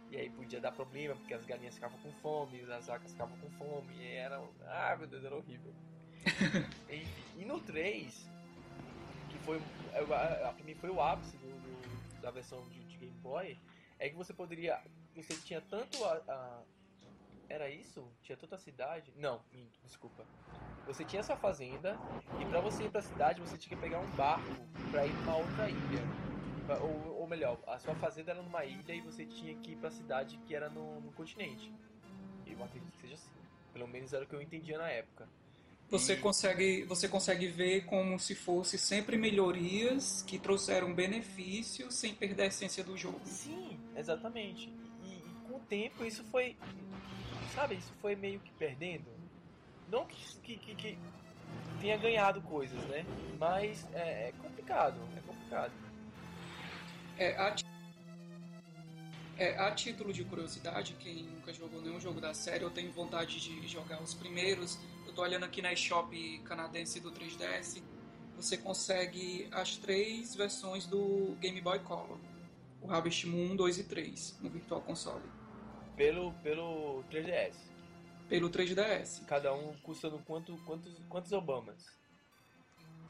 [0.09, 3.49] E aí podia dar problema, porque as galinhas ficavam com fome, as vacas ficavam com
[3.51, 4.43] fome, e era.
[4.67, 5.73] Ah, meu Deus, era horrível.
[6.89, 7.07] e,
[7.41, 8.29] e, no 3,
[9.29, 9.61] que foi.
[9.91, 13.57] Pra mim foi o ápice do, do, da versão de, de Game Boy,
[13.99, 14.81] é que você poderia.
[15.15, 16.63] Você tinha tanto a, a
[17.51, 18.07] era isso?
[18.23, 19.11] Tinha tanta cidade?
[19.17, 20.25] Não, minto, desculpa.
[20.87, 21.99] Você tinha sua fazenda
[22.39, 24.55] e para você ir para a cidade você tinha que pegar um barco
[24.89, 26.21] para ir para outra ilha.
[26.81, 29.89] Ou, ou, melhor, a sua fazenda era numa ilha e você tinha que ir para
[29.89, 31.69] a cidade que era no, no continente.
[32.47, 33.29] Eu acredito que seja assim.
[33.73, 35.27] Pelo menos era o que eu entendia na época.
[35.89, 36.17] Você, e...
[36.17, 42.45] consegue, você consegue ver como se fosse sempre melhorias que trouxeram benefícios sem perder a
[42.47, 43.19] essência do jogo.
[43.25, 44.71] Sim, exatamente.
[45.71, 46.57] Tempo isso foi
[47.55, 49.05] sabe, isso foi meio que perdendo.
[49.89, 50.97] Não que, que, que,
[51.79, 53.05] tenha ganhado coisas, né?
[53.39, 55.71] Mas é, é complicado, é complicado.
[57.17, 57.55] É, a,
[59.37, 63.39] é, a título de curiosidade, quem nunca jogou nenhum jogo da série ou tem vontade
[63.39, 67.81] de jogar os primeiros, eu tô olhando aqui na eShop canadense do 3DS,
[68.35, 72.19] você consegue as três versões do Game Boy Color.
[72.81, 75.40] O Harvest Moon 2 e 3 no Virtual Console.
[76.01, 77.53] Pelo, pelo 3DS.
[78.27, 79.23] Pelo 3DS.
[79.27, 81.85] Cada um custando quanto, quantos, quantos Obamas?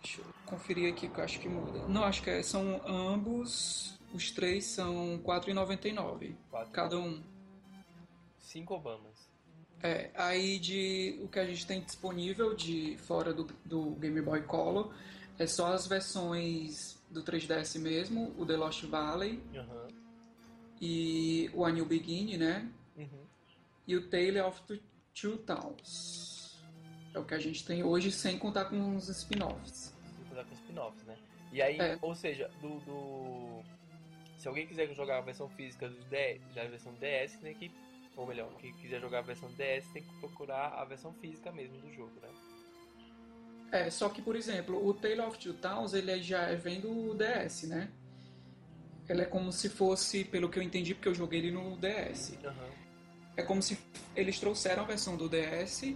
[0.03, 1.87] Deixa eu conferir aqui que eu acho que muda.
[1.87, 3.97] Não, acho que é, são ambos.
[4.13, 6.35] Os três são R$4,99.
[6.73, 7.23] Cada um.
[8.37, 9.31] Cinco Obamas.
[9.81, 14.41] É, aí de o que a gente tem disponível de fora do, do Game Boy
[14.41, 14.93] Color
[15.39, 20.01] é só as versões do 3DS mesmo, o The Lost Valley, uhum
[20.81, 22.67] e o A New Beginning, né?
[22.95, 23.25] Uhum.
[23.87, 24.61] E o Tale of
[25.13, 26.61] Two Towns.
[27.13, 29.93] É o que a gente tem hoje, sem contar com os spin-offs.
[30.15, 31.17] Sem contar com spin-offs, né?
[31.51, 31.97] E aí, é.
[32.01, 33.61] ou seja, do, do,
[34.37, 37.53] Se alguém quiser jogar a versão física do DS, da versão DS, né?
[37.53, 37.69] Que,
[38.15, 41.77] ou melhor, quem quiser jogar a versão DS tem que procurar a versão física mesmo
[41.79, 42.29] do jogo, né?
[43.71, 47.63] É, só que, por exemplo, o Tale of Two Towns, ele já vem do DS,
[47.63, 47.91] né?
[49.11, 52.29] Ela é como se fosse, pelo que eu entendi, porque eu joguei ele no DS.
[52.43, 52.71] Uhum.
[53.35, 53.77] É como se
[54.15, 55.93] eles trouxeram a versão do DS.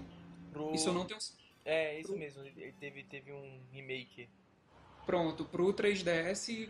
[0.51, 0.73] Pro...
[0.73, 1.19] Isso eu não tenho.
[1.63, 2.19] É, isso pro...
[2.19, 2.43] mesmo.
[2.77, 4.27] Teve, teve um remake.
[5.05, 6.69] Pronto, pro 3DS,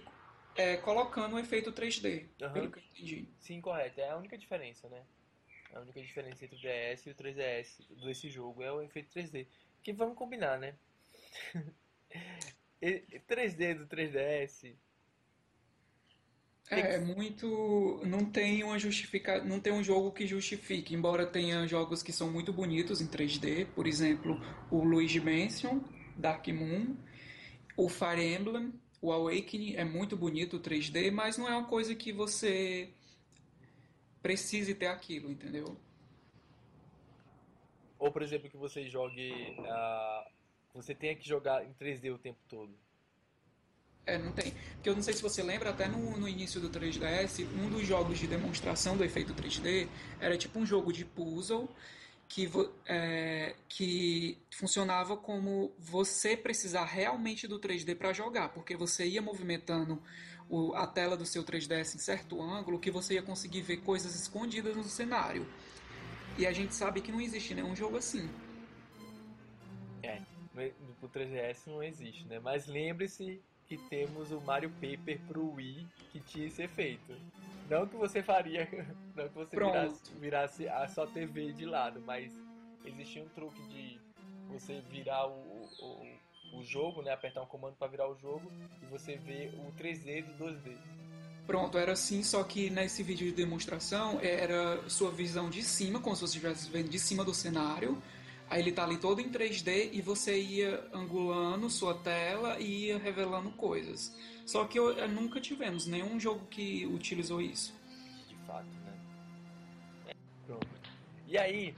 [0.55, 2.53] é, colocando o efeito 3D, uhum.
[2.53, 3.27] pelo que eu entendi.
[3.39, 3.99] Sim, correto.
[3.99, 5.01] É a única diferença, né?
[5.73, 9.47] A única diferença entre o DS e o 3DS desse jogo é o efeito 3D.
[9.81, 10.75] Que vamos combinar, né?
[12.81, 14.75] 3D do 3DS
[16.69, 18.01] é, é, muito.
[18.05, 19.43] Não tem uma justifica...
[19.43, 23.67] não tem um jogo que justifique, embora tenha jogos que são muito bonitos em 3D,
[23.75, 24.39] por exemplo,
[24.71, 25.81] o Luigi Mansion,
[26.17, 26.95] Dark Moon,
[27.77, 32.11] o Fire Emblem, o Awakening é muito bonito 3D, mas não é uma coisa que
[32.11, 32.89] você
[34.23, 35.77] precise ter aquilo, entendeu?
[37.99, 39.55] Ou por exemplo que você jogue.
[39.59, 40.31] Uh,
[40.73, 42.75] você tenha que jogar em 3D o tempo todo.
[44.05, 44.53] É, não tem.
[44.75, 47.87] Porque eu não sei se você lembra, até no, no início do 3DS, um dos
[47.87, 49.87] jogos de demonstração do efeito 3D
[50.19, 51.67] era tipo um jogo de puzzle
[52.27, 52.49] que,
[52.85, 60.01] é, que funcionava como você precisar realmente do 3D para jogar, porque você ia movimentando
[60.49, 64.15] o, a tela do seu 3DS em certo ângulo que você ia conseguir ver coisas
[64.15, 65.47] escondidas no cenário.
[66.37, 68.29] E a gente sabe que não existe nenhum jogo assim.
[70.03, 70.21] É,
[71.01, 72.39] no 3DS não existe, né?
[72.39, 77.15] Mas lembre-se que temos o Mario Paper pro Wii que tinha esse efeito.
[77.69, 78.67] Não que você faria,
[79.15, 82.31] não que você virasse, virasse, a sua TV de lado, mas
[82.85, 83.99] existia um truque de
[84.47, 87.11] você virar o, o, o jogo, né?
[87.11, 88.51] Apertar um comando para virar o jogo
[88.81, 90.77] e você vê o 3D do 2D.
[91.47, 96.15] Pronto, era assim, só que nesse vídeo de demonstração era sua visão de cima, como
[96.15, 98.01] se você estivesse vendo de cima do cenário.
[98.49, 102.97] Aí ele tá ali todo em 3D e você ia angulando sua tela e ia
[102.97, 104.15] revelando coisas.
[104.45, 107.73] Só que eu, nunca tivemos nenhum jogo que utilizou isso.
[108.27, 108.93] De fato, né?
[110.07, 110.13] É,
[110.45, 110.67] pronto.
[111.27, 111.75] E aí,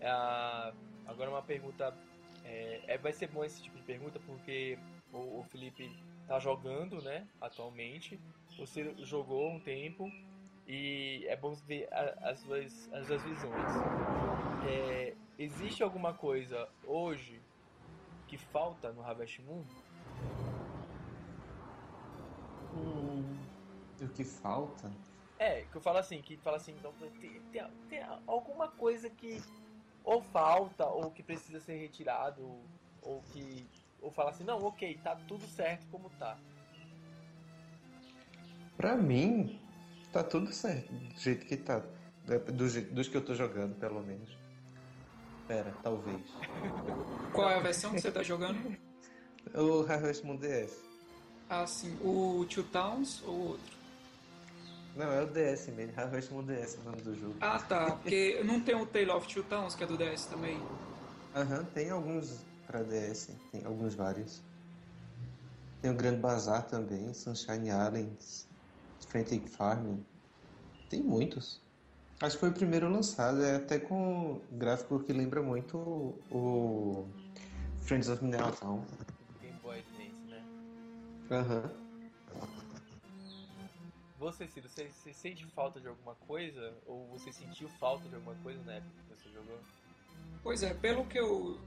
[0.00, 1.96] uh, agora uma pergunta.
[2.44, 4.76] É, é, vai ser bom esse tipo de pergunta porque
[5.12, 5.90] o, o Felipe
[6.26, 8.20] tá jogando, né, atualmente.
[8.58, 10.10] Você jogou um tempo
[10.66, 11.88] e é bom ver
[12.20, 13.70] as duas, as duas visões.
[14.66, 17.40] É, existe alguma coisa hoje
[18.28, 19.64] que falta no Harvest Moon?
[22.74, 23.38] Hum,
[24.00, 24.90] o que falta?
[25.38, 29.42] É, que eu falo assim, que fala assim, então, tem, tem, tem alguma coisa que
[30.04, 32.42] ou falta, ou que precisa ser retirado,
[33.02, 33.66] ou que.
[34.00, 36.36] Ou fala assim, não, ok, tá tudo certo como tá.
[38.76, 39.60] Pra mim,
[40.12, 41.80] tá tudo certo, do jeito que tá.
[42.24, 44.41] Do, dos que eu tô jogando, pelo menos.
[45.46, 46.20] Pera, talvez.
[47.32, 48.76] Qual é a versão que você tá jogando?
[49.54, 50.72] O Harvest Moon DS.
[51.48, 51.96] Ah, sim.
[52.00, 53.76] O Two Towns ou outro?
[54.96, 55.92] Não, é o DS mesmo.
[55.98, 57.34] Harvest Moon DS é o nome do jogo.
[57.40, 57.96] Ah, tá.
[57.96, 60.60] Porque não tem o Tale of Two Towns, que é do DS também?
[61.34, 63.30] Aham, uhum, tem alguns pra DS.
[63.50, 64.42] Tem alguns vários.
[65.80, 68.46] Tem o Grande Bazar também, Sunshine Islands,
[69.08, 69.98] Frantic Farm.
[70.88, 71.61] Tem muitos.
[72.22, 75.76] Acho que foi o primeiro lançado, é até com gráfico que lembra muito
[76.30, 77.08] o
[77.78, 78.86] Friends of Mineral Town.
[79.40, 80.44] Game Boy Advance, né?
[81.32, 81.70] Aham.
[84.20, 86.72] Você, Ciro, você, você, sente falta de alguma coisa?
[86.86, 89.58] Ou você sentiu falta de alguma coisa na época que você jogou?
[90.44, 91.58] Pois é, pelo que eu.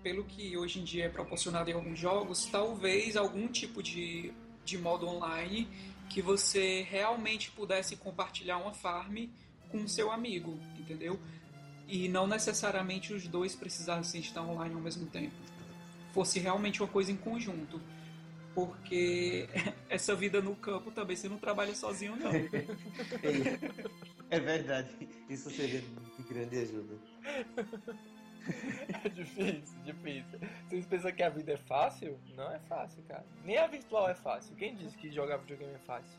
[0.00, 4.32] Pelo que hoje em dia é proporcionado em alguns jogos, talvez algum tipo de,
[4.64, 5.66] de modo online
[6.08, 9.26] que você realmente pudesse compartilhar uma farm
[9.74, 11.18] com seu amigo, entendeu?
[11.88, 15.34] E não necessariamente os dois precisassem estar online ao mesmo tempo.
[16.12, 17.80] Fosse realmente uma coisa em conjunto.
[18.54, 19.48] Porque
[19.90, 22.30] essa vida no campo também você não trabalha sozinho, não.
[24.30, 24.90] é verdade.
[25.28, 26.94] Isso seria de grande ajuda.
[29.02, 30.38] É difícil, difícil.
[30.68, 32.16] Vocês pensam que a vida é fácil?
[32.36, 33.24] Não é fácil, cara.
[33.44, 34.54] Nem a virtual é fácil.
[34.54, 36.16] Quem disse que jogar videogame é fácil?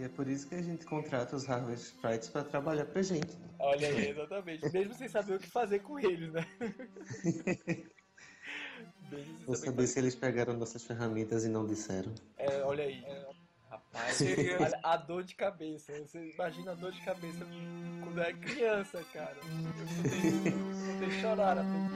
[0.00, 3.36] E é por isso que a gente contrata os Harvest Sprites para trabalhar pra gente.
[3.58, 4.72] Olha aí, exatamente.
[4.72, 6.46] Mesmo sem saber o que fazer com eles, né?
[9.46, 12.14] Vou saber se eles pegaram nossas ferramentas e não disseram.
[12.38, 13.04] É, olha aí.
[13.04, 13.26] É,
[13.68, 14.22] rapaz,
[14.58, 15.92] olha, a dor de cabeça.
[15.92, 17.46] Você imagina a dor de cabeça
[18.02, 19.36] quando é criança, cara.
[19.36, 19.42] Eu
[20.98, 21.90] ter chorar na frente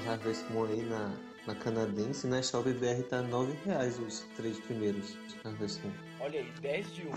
[0.00, 0.10] do.
[0.10, 1.14] Harvest Moon aí na,
[1.46, 5.92] na canadense, na Shop BR tá 9 reais os três primeiros Harvest Moon.
[6.20, 7.12] Olha aí, 10 de um,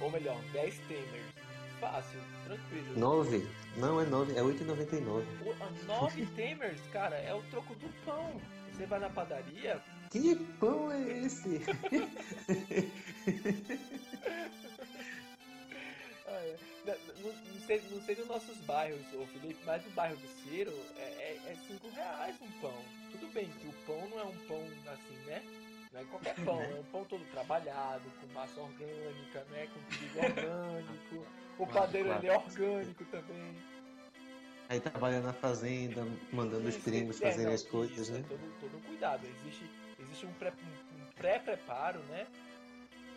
[0.00, 1.36] ou melhor, 10 tamers.
[1.80, 2.86] Fácil, tranquilo.
[2.96, 3.46] 9?
[3.76, 5.24] Não, é 9, é 8,99.
[5.86, 8.40] 9 tamers, cara, é o troco do pão.
[8.72, 9.80] Você vai na padaria.
[10.10, 11.62] Que pão é esse?
[16.84, 20.72] não, não, sei, não sei nos nossos bairros, ô Felipe, mas no bairro do Ciro
[20.98, 22.74] é 5 é, é reais um pão.
[23.10, 25.42] Tudo bem que o pão não é um pão assim, né?
[25.92, 29.68] Não é qualquer pão, é um pão todo trabalhado, com massa orgânica, né?
[29.72, 31.26] Com trigo orgânico.
[31.58, 32.22] O padeiro claro.
[32.22, 33.56] ele é orgânico também.
[34.68, 38.18] Aí trabalha na fazenda, mandando os primos é, fazerem as coisas, né?
[38.18, 39.24] É todo, todo cuidado.
[39.24, 42.26] Existe, existe um pré-preparo, um pré né?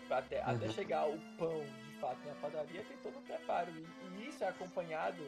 [0.09, 0.49] Até, uhum.
[0.51, 1.65] até chegar o pão
[1.99, 3.71] fato na padaria tem todo um preparo.
[3.71, 3.85] E,
[4.21, 5.23] e, isso é acompanhado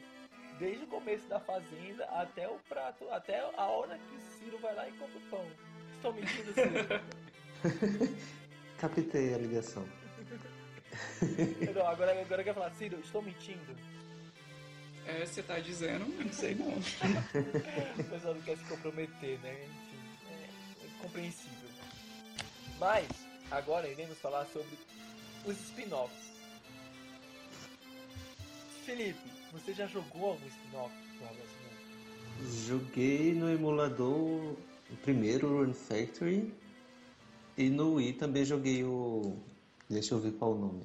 [0.59, 4.75] desde o começo da fazenda até o prato, até a hora que o Ciro vai
[4.75, 5.47] lá e compra o pão.
[5.95, 8.17] Estou mentindo, Ciro?
[8.77, 9.87] Captei a ligação.
[11.73, 13.75] Não, agora, agora eu quero falar, Ciro, estou mentindo.
[15.05, 16.67] É, você tá dizendo, não sei não.
[17.97, 19.65] o pessoal não quer se comprometer, né?
[19.65, 19.97] Enfim,
[20.29, 21.69] é, é compreensível.
[22.79, 23.07] Mas,
[23.49, 24.77] agora iremos falar sobre
[25.45, 26.30] os spin-offs.
[28.85, 29.19] Felipe,
[29.51, 32.51] você já jogou algum spin-off do Moon?
[32.65, 34.55] Joguei no emulador
[34.89, 36.51] o primeiro Run Factory
[37.57, 39.37] e no Wii também joguei o.
[39.87, 40.83] Deixa eu ver qual o nome.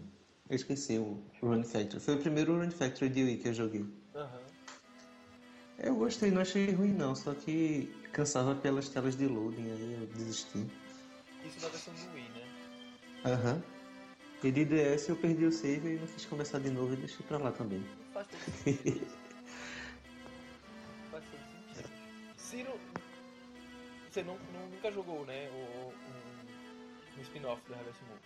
[0.51, 2.01] Eu esqueci o Run Factory.
[2.01, 3.87] Foi o primeiro Run Factory de Wii que eu joguei.
[4.15, 4.43] Aham.
[5.79, 10.07] Eu gostei, não achei ruim não, só que cansava pelas telas de loading, aí eu
[10.07, 10.67] desisti.
[11.45, 13.33] Isso na versão do Wii, né?
[13.33, 13.76] Aham.
[14.43, 17.25] E de DS eu perdi o save e não quis começar de novo e deixei
[17.27, 17.85] pra lá também.
[18.13, 19.07] Faz todo sentido.
[21.11, 21.91] Faz todo sentido.
[22.37, 22.81] Ciro,
[24.11, 25.49] você não, não- nunca jogou, né?
[25.51, 28.17] O, um, um spin-off do Harvest Moon.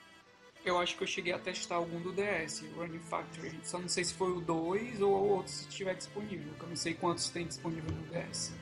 [0.63, 3.59] Eu acho que eu cheguei a testar algum do DS, o Running Factory.
[3.65, 6.69] Só não sei se foi o 2 ou o outro se estiver disponível, que eu
[6.69, 8.53] não sei quantos tem disponível no DS.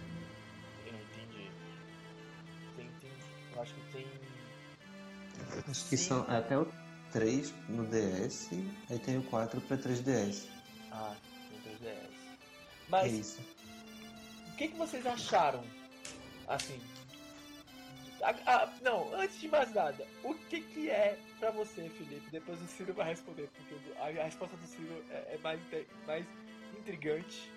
[0.87, 1.51] Eu não entendi.
[2.77, 3.11] Tem, tem.
[3.57, 4.07] Eu acho que tem.
[5.69, 6.09] Acho que Sim.
[6.09, 6.67] são até o
[7.13, 8.51] 3 no DS,
[8.91, 10.47] aí tem o 4 pra 3DS.
[10.93, 11.15] Ah,
[11.65, 11.87] tem 3DS.
[11.87, 12.09] É
[12.89, 13.41] Mas isso.
[14.53, 15.63] o que, que vocês acharam?
[16.47, 16.81] Assim.
[18.23, 18.31] a-
[18.65, 22.29] a- não, antes de mais nada, o que, que é pra você, Felipe?
[22.31, 25.61] Depois o Ciro vai responder, porque a, a resposta do Ciro é, é mais,
[26.07, 26.25] mais
[26.79, 27.51] intrigante.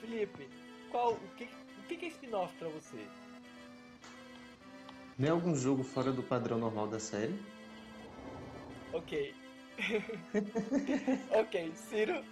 [0.00, 0.48] Felipe,
[0.90, 3.04] qual, o, que, o que, que é spin-off pra você?
[5.18, 7.34] Não é algum jogo fora do padrão normal da série?
[8.92, 9.34] Ok.
[11.30, 12.24] ok, Ciro.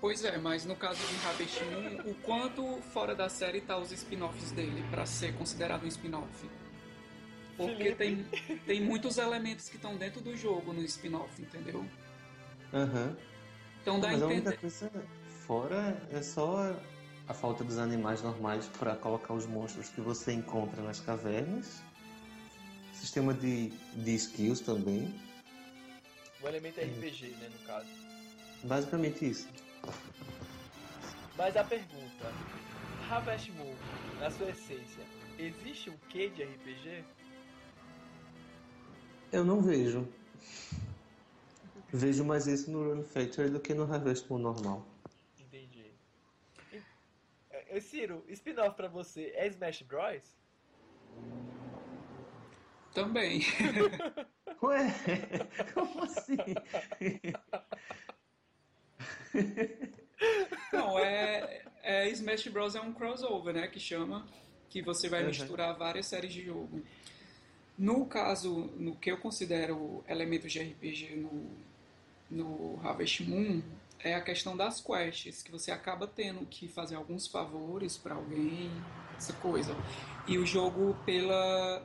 [0.00, 4.52] Pois é, mas no caso de Moon, o quanto fora da série tá os spin-offs
[4.52, 6.50] dele pra ser considerado um spin-off?
[7.56, 8.24] Porque tem,
[8.66, 11.86] tem muitos elementos que estão dentro do jogo no spin-off, entendeu?
[12.72, 13.16] Aham.
[13.80, 14.90] Então dá a Mas a única coisa
[15.46, 16.74] fora é só
[17.28, 21.82] a falta dos animais normais para colocar os monstros que você encontra nas cavernas.
[23.04, 25.14] Sistema de, de skills também.
[26.40, 27.86] O elemento é RPG, né, no caso.
[28.62, 29.46] Basicamente isso.
[31.36, 32.32] Mas a pergunta:
[33.10, 33.74] Harvest Moon,
[34.18, 35.04] na sua essência,
[35.38, 37.04] existe um quê de RPG?
[39.30, 40.08] Eu não vejo.
[41.92, 44.82] Vejo mais isso no Run Factory do que no Harvest Moon normal.
[45.38, 45.92] Entendi.
[46.72, 46.80] E-
[47.50, 50.22] é, Ciro, spin-off pra você é Smash Bros?
[52.94, 53.42] Também.
[54.62, 54.94] Ué,
[55.74, 56.36] como assim?
[60.72, 62.74] Não, é, é Smash Bros.
[62.74, 63.66] é um crossover, né?
[63.66, 64.26] Que chama,
[64.70, 65.28] que você vai Uhum.
[65.28, 66.82] misturar várias séries de jogo.
[67.76, 71.50] No caso, no que eu considero elementos de RPG no,
[72.30, 73.60] no Harvest Moon,
[73.98, 78.70] é a questão das quests, que você acaba tendo que fazer alguns favores para alguém,
[79.16, 79.74] essa coisa.
[80.28, 81.84] E o jogo, pela,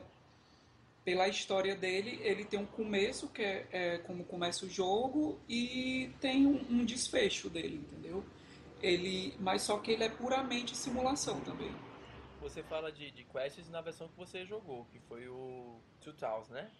[1.04, 6.12] pela história dele, ele tem um começo, que é, é como começa o jogo, e
[6.20, 8.24] tem um, um desfecho dele, entendeu?
[8.82, 11.70] Ele, mas só que ele é puramente simulação também.
[12.40, 16.70] Você fala de, de quests na versão que você jogou, que foi o 2000, né?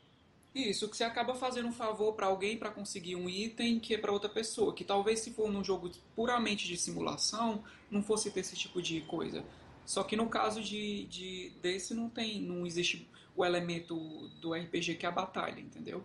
[0.54, 3.98] Isso, que você acaba fazendo um favor para alguém para conseguir um item que é
[3.98, 4.74] para outra pessoa.
[4.74, 9.00] Que talvez se for num jogo puramente de simulação, não fosse ter esse tipo de
[9.02, 9.44] coisa.
[9.86, 14.97] Só que no caso de, de desse não tem, não existe o elemento do RPG
[14.97, 16.05] que é a batalha, entendeu?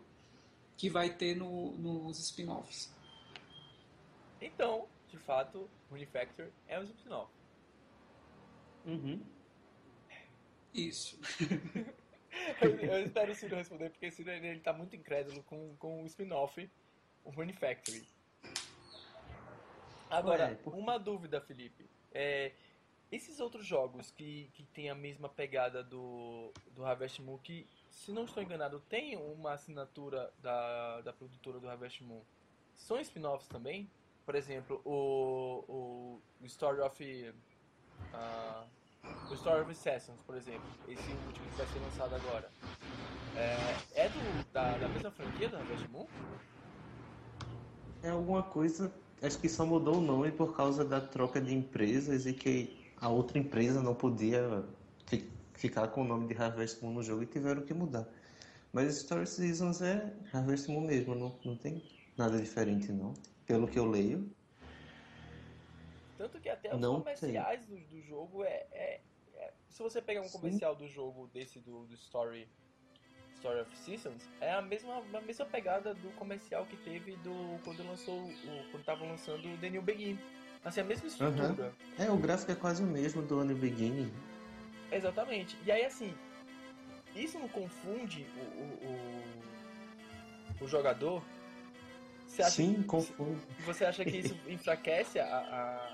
[0.77, 2.93] Que vai ter no, nos spin-offs.
[4.41, 7.31] Então, de fato, Manufacture é um spin-off.
[8.85, 9.21] Uhum.
[10.73, 11.19] Isso.
[12.61, 15.75] Eu, eu espero o Ciro responder, porque o Ciro ele, ele tá muito incrédulo com,
[15.77, 16.69] com o spin-off,
[17.23, 18.05] o Manufactory.
[20.09, 21.89] Agora, Ué, por- uma dúvida, Felipe.
[22.11, 22.51] É,
[23.15, 28.11] esses outros jogos que, que tem a mesma pegada do, do Harvest Moon, que, se
[28.11, 32.21] não estou enganado, tem uma assinatura da, da produtora do Harvest Moon,
[32.75, 33.89] são spin-offs também?
[34.25, 37.33] Por exemplo, o, o, Story of...
[38.13, 38.65] ah,
[39.29, 42.51] o Story of Assassins, por exemplo, esse último que vai ser lançado agora.
[43.35, 46.07] É, é do, da, da mesma franquia do Harvest Moon?
[48.03, 52.25] É alguma coisa, acho que só mudou o nome por causa da troca de empresas
[52.25, 54.63] e que a outra empresa não podia
[55.05, 58.07] fi- ficar com o nome de Harvest Moon no jogo e tiveram que mudar.
[58.73, 61.83] Mas Story Seasons é Harvest Moon mesmo, não, não tem
[62.17, 63.13] nada diferente não,
[63.45, 64.27] pelo que eu leio.
[66.17, 69.01] Tanto que até os Não comerciais do, do jogo é, é-
[69.35, 70.39] é- Se você pegar um Sim.
[70.39, 72.49] comercial do jogo desse do, do Story
[73.35, 77.85] Story of Seasons, é a mesma, a mesma pegada do comercial que teve do quando
[77.85, 80.17] lançou o, quando tava lançando o The New Begin.
[80.65, 81.71] Assim, a mesma estrutura.
[81.99, 84.11] É, o gráfico é quase o mesmo do Ano Beginning.
[84.91, 85.55] Exatamente.
[85.63, 86.11] E aí assim,
[87.15, 88.89] isso não confunde o, o,
[90.59, 91.23] o, o jogador?
[92.27, 93.39] Você acha Sim, que, confunde.
[93.63, 95.93] Você acha que isso enfraquece a,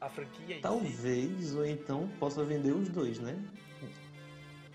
[0.00, 0.58] a, a franquia?
[0.60, 1.56] Talvez, si?
[1.56, 3.42] ou então possa vender os dois, né?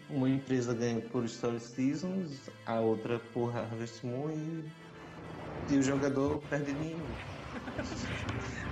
[0.10, 6.42] Uma empresa ganha por Story Seasons, a outra por Harvest Moon e, e o jogador
[6.50, 7.37] perde dinheiro.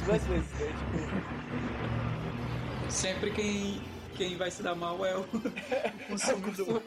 [0.06, 0.68] Duas vezes, né?
[0.68, 0.82] Tipo...
[2.92, 3.82] Sempre quem
[4.16, 5.26] quem vai se dar mal é o
[6.08, 6.78] consumidor.
[6.78, 6.82] o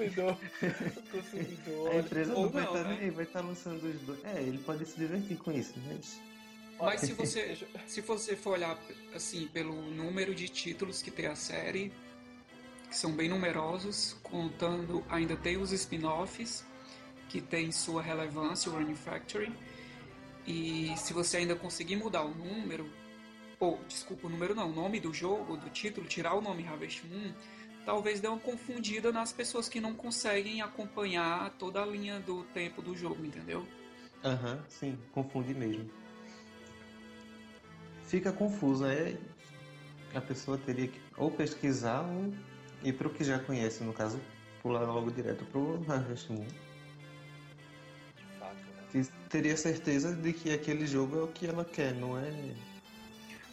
[1.10, 1.90] consumidor.
[1.90, 3.10] A empresa não vai estar né?
[3.10, 4.24] vai estar lançando os dois.
[4.24, 6.20] É, ele pode se divertir com isso, mas.
[6.80, 8.78] Mas se você, se você for olhar
[9.14, 11.92] assim pelo número de títulos que tem a série,
[12.88, 16.64] que são bem numerosos, contando ainda tem os spin-offs
[17.28, 19.52] que tem sua relevância, o Running Factory.
[20.48, 22.90] E se você ainda conseguir mudar o número,
[23.60, 27.04] ou desculpa, o número não, o nome do jogo, do título, tirar o nome Harvest
[27.06, 27.34] Moon,
[27.84, 32.80] talvez dê uma confundida nas pessoas que não conseguem acompanhar toda a linha do tempo
[32.80, 33.62] do jogo, entendeu?
[34.24, 35.88] Aham, uhum, sim, confunde mesmo.
[38.04, 39.18] Fica confuso, é
[40.14, 42.32] a pessoa teria que ou pesquisar ou
[42.82, 44.18] ir para o que já conhece, no caso,
[44.62, 46.46] pular logo direto pro Harvest Moon.
[49.28, 52.54] Teria certeza de que aquele jogo é o que ela quer, não é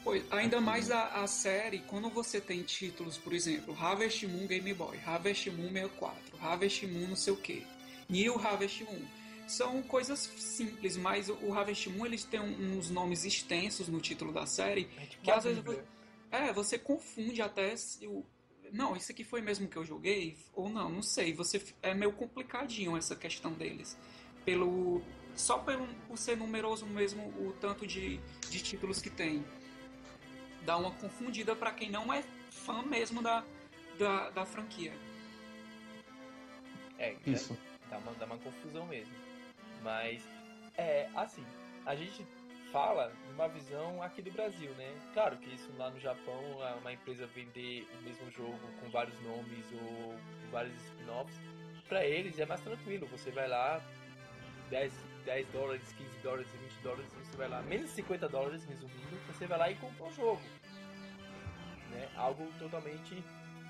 [0.04, 4.72] Pois, ainda mais a, a, série, quando você tem títulos, por exemplo, Harvest Moon Game
[4.72, 7.66] Boy, Harvest Moon 64, Harvest Moon não sei o que,
[8.08, 9.02] New Harvest Moon.
[9.48, 14.46] São coisas simples, mas o Harvest Moon eles têm uns nomes extensos no título da
[14.46, 15.84] série é tipo que às vezes você,
[16.32, 18.24] é, você confunde até se o
[18.72, 21.34] não, isso aqui foi mesmo que eu joguei ou não, não sei.
[21.34, 23.98] Você é meio complicadinho essa questão deles.
[24.44, 25.02] Pelo
[25.36, 28.20] só pelo por ser numeroso mesmo o tanto de,
[28.50, 29.44] de títulos que tem
[30.66, 33.44] dá uma confundida para quem não é fã mesmo da,
[33.98, 34.92] da, da franquia.
[36.98, 37.58] É, isso.
[37.90, 39.14] Dá uma, dá uma confusão mesmo.
[39.84, 40.24] Mas,
[40.76, 41.46] é, assim,
[41.86, 42.26] a gente
[42.72, 44.92] fala numa visão aqui do Brasil, né?
[45.14, 46.42] Claro que isso lá no Japão,
[46.82, 50.16] uma empresa vender o mesmo jogo com vários nomes ou
[50.52, 51.40] vários spin-offs,
[51.88, 53.08] para eles é mais tranquilo.
[53.08, 53.82] Você vai lá,
[54.70, 54.94] 10,
[55.26, 59.58] 10 dólares, 15 dólares, 20 dólares, você vai lá, menos 50 dólares, resumindo, você vai
[59.58, 60.42] lá e compra o jogo.
[61.92, 62.08] Né?
[62.16, 63.24] Algo totalmente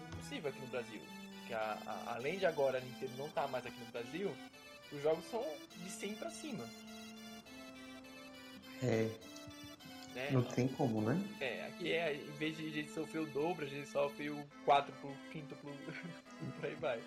[0.03, 1.01] impossível aqui no Brasil.
[1.47, 4.36] Que a, a, além de agora a Nintendo não tá mais aqui no Brasil,
[4.91, 5.43] os jogos são
[5.78, 6.66] de 100 para cima.
[8.84, 9.10] É.
[10.14, 10.30] Né?
[10.32, 11.22] Não tem como, né?
[11.41, 14.45] É, aqui é, em vez de a gente sofrer o dobro, a gente sofre o
[14.64, 15.72] 4 pro quinto pro.
[16.56, 17.01] por aí vai.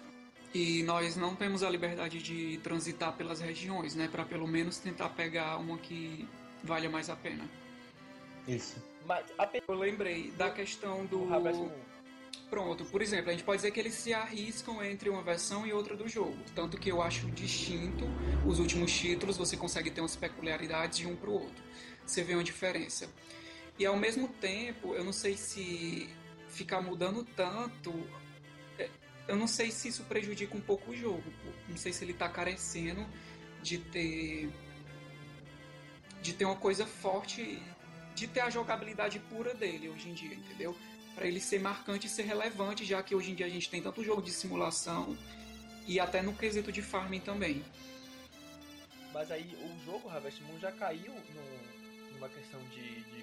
[0.55, 4.09] E nós não temos a liberdade de transitar pelas regiões, né?
[4.11, 6.27] Para pelo menos tentar pegar uma que
[6.65, 7.45] valha mais a pena.
[8.47, 8.83] Isso.
[9.07, 9.49] Mas a...
[9.67, 11.29] eu lembrei da questão do.
[12.51, 15.73] Pronto, por exemplo, a gente pode dizer que eles se arriscam entre uma versão e
[15.73, 16.39] outra do jogo.
[16.55, 18.07] Tanto que eu acho distinto
[18.47, 21.63] os últimos títulos, você consegue ter umas peculiaridades de um para o outro.
[22.07, 23.11] Você vê uma diferença.
[23.79, 26.09] E ao mesmo tempo, eu não sei se
[26.49, 27.93] ficar mudando tanto
[29.29, 31.22] eu não sei se isso prejudica um pouco o jogo.
[31.68, 33.07] Não sei se ele está carecendo
[33.62, 34.51] de ter
[36.20, 37.62] de ter uma coisa forte,
[38.14, 40.76] de ter a jogabilidade pura dele hoje em dia, entendeu?
[41.14, 43.81] Para ele ser marcante e ser relevante, já que hoje em dia a gente tem
[43.81, 45.16] tanto jogo de simulação
[45.87, 47.64] e até no quesito de farming também.
[49.12, 51.68] Mas aí o jogo Harvest Moon já caiu no
[52.18, 53.22] uma questão de, de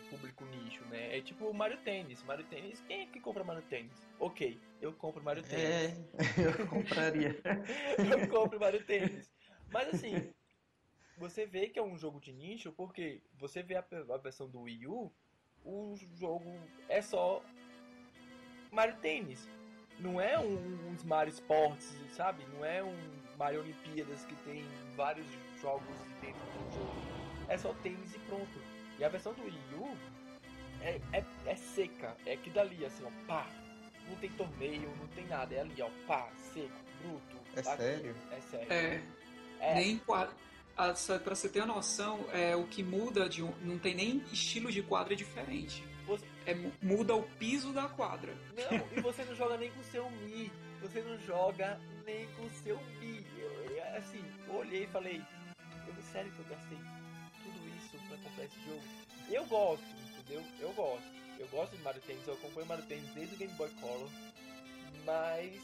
[1.25, 2.23] tipo Mario Tênis.
[2.23, 4.07] Mario Tênis, quem é que compra Mario Tênis?
[4.19, 5.65] Ok, eu compro Mario Tênis.
[5.65, 5.97] É,
[6.61, 7.41] eu compraria.
[7.97, 9.29] eu compro Mario Tênis.
[9.71, 10.33] Mas assim,
[11.17, 14.61] você vê que é um jogo de nicho porque você vê a, a versão do
[14.61, 15.11] Wii U,
[15.65, 16.57] o jogo
[16.87, 17.43] é só
[18.71, 19.49] Mario Tênis.
[19.99, 22.45] Não é um, uns Mario Sports, sabe?
[22.53, 22.95] Não é um
[23.37, 24.63] Mario Olimpíadas que tem
[24.95, 25.25] vários
[25.61, 27.25] jogos dentro do jogo.
[27.47, 28.59] É só tênis e pronto.
[28.99, 30.14] E a versão do Wii U
[30.85, 33.47] é, é, é seca, é que dali, assim, ó, pá.
[34.07, 36.69] Não tem torneio, não tem nada, é ali, ó, pá, seco,
[37.01, 37.37] bruto.
[37.55, 38.15] É aqui, sério?
[38.31, 38.73] É sério.
[38.73, 39.01] É.
[39.59, 39.75] é.
[39.75, 40.33] Nem quadra.
[40.77, 44.17] Ah, pra você ter a noção, é, o que muda de um, não tem nem
[44.31, 45.83] estilo de quadra diferente.
[46.05, 46.25] Você...
[46.45, 48.35] É, muda o piso da quadra.
[48.55, 50.51] Não, e você não joga nem com o seu Mi.
[50.81, 53.25] Você não joga nem com o seu Mi.
[53.39, 55.21] Eu, assim, eu olhei e falei,
[55.87, 56.77] eu, sério que eu gastei
[58.07, 58.83] pra comprar esse jogo.
[59.29, 59.83] Eu gosto,
[60.25, 60.43] entendeu?
[60.59, 61.05] Eu gosto.
[61.37, 64.09] Eu gosto de Mario Tennis, eu acompanho Mario Tennis desde o Game Boy Color.
[65.05, 65.61] Mas.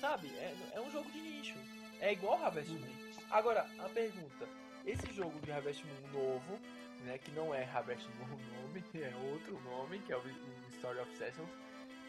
[0.00, 1.54] Sabe, é, é um jogo de nicho.
[2.00, 2.94] É igual Harvest Moon.
[3.30, 4.48] Agora, a pergunta:
[4.84, 6.58] esse jogo de Harvest Moon novo,
[7.04, 10.68] né, que não é Harvest Moon o nome, é outro nome, que é o, o
[10.70, 11.48] Story of Sessions,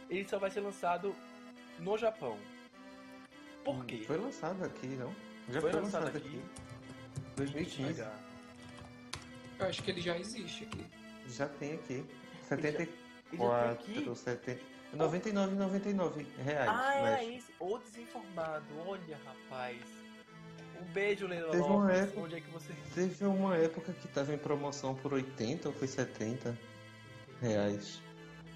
[0.09, 1.15] ele só vai ser lançado
[1.79, 2.37] no Japão.
[3.63, 4.03] Por quê?
[4.05, 5.13] Foi lançado aqui, não?
[5.49, 6.27] Já Foi foi, lançado lançado, aqui?
[6.27, 6.65] aqui.
[7.37, 8.03] 2015.
[9.59, 10.85] Eu acho que ele já existe aqui.
[11.27, 11.93] Já tem aqui.
[11.93, 12.05] Ele
[12.51, 14.61] já tem 74, 70.
[14.93, 16.69] 99, 99 reais.
[16.69, 17.51] Ah, mas é isso.
[17.59, 18.65] O desinformado.
[18.85, 19.77] Olha, rapaz.
[20.81, 21.97] Um beijo, Leila Teve uma Lopes.
[21.99, 22.73] época- Onde é que você.
[22.93, 26.57] teve uma época que tava em promoção por 80 ou foi 70
[27.41, 28.01] reais.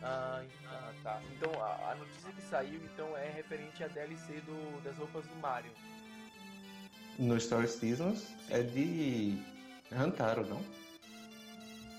[0.04, 1.22] Ah, ah, tá.
[1.36, 5.36] Então a, a notícia que saiu então é referente à DLC do, das roupas do
[5.38, 5.72] Mario.
[7.18, 9.38] No Story Seasons é de
[9.92, 10.62] Hantaro, não?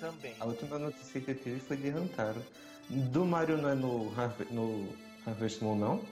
[0.00, 0.34] Também.
[0.40, 2.42] A última notícia que eu tive foi de Hantaro.
[2.88, 4.88] Do Mario não é no, Harve- no
[5.26, 6.04] Harvest Moon, não?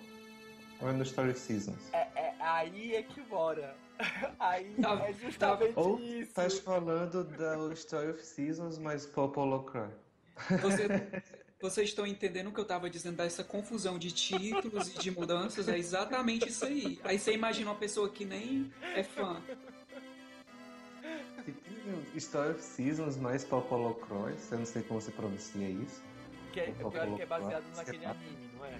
[0.80, 1.92] Ou é no Story Seasons?
[1.92, 3.74] É, é- aí é que mora.
[4.38, 6.20] Aí Tá- é justamente Ou isso.
[6.28, 9.88] estás falando da Story of Seasons, mas Popolo Cry.
[10.60, 10.86] Você-
[11.60, 15.68] vocês estão entendendo o que eu estava dizendo dessa confusão de títulos e de mudanças?
[15.68, 17.00] É exatamente isso aí.
[17.02, 19.42] Aí você imagina uma pessoa que nem é fã.
[22.16, 26.02] Story of Seasons mais Popolo Cross, eu não sei como se pronuncia isso.
[26.52, 28.78] Que é, eu acho que é baseado naquele anime, não é?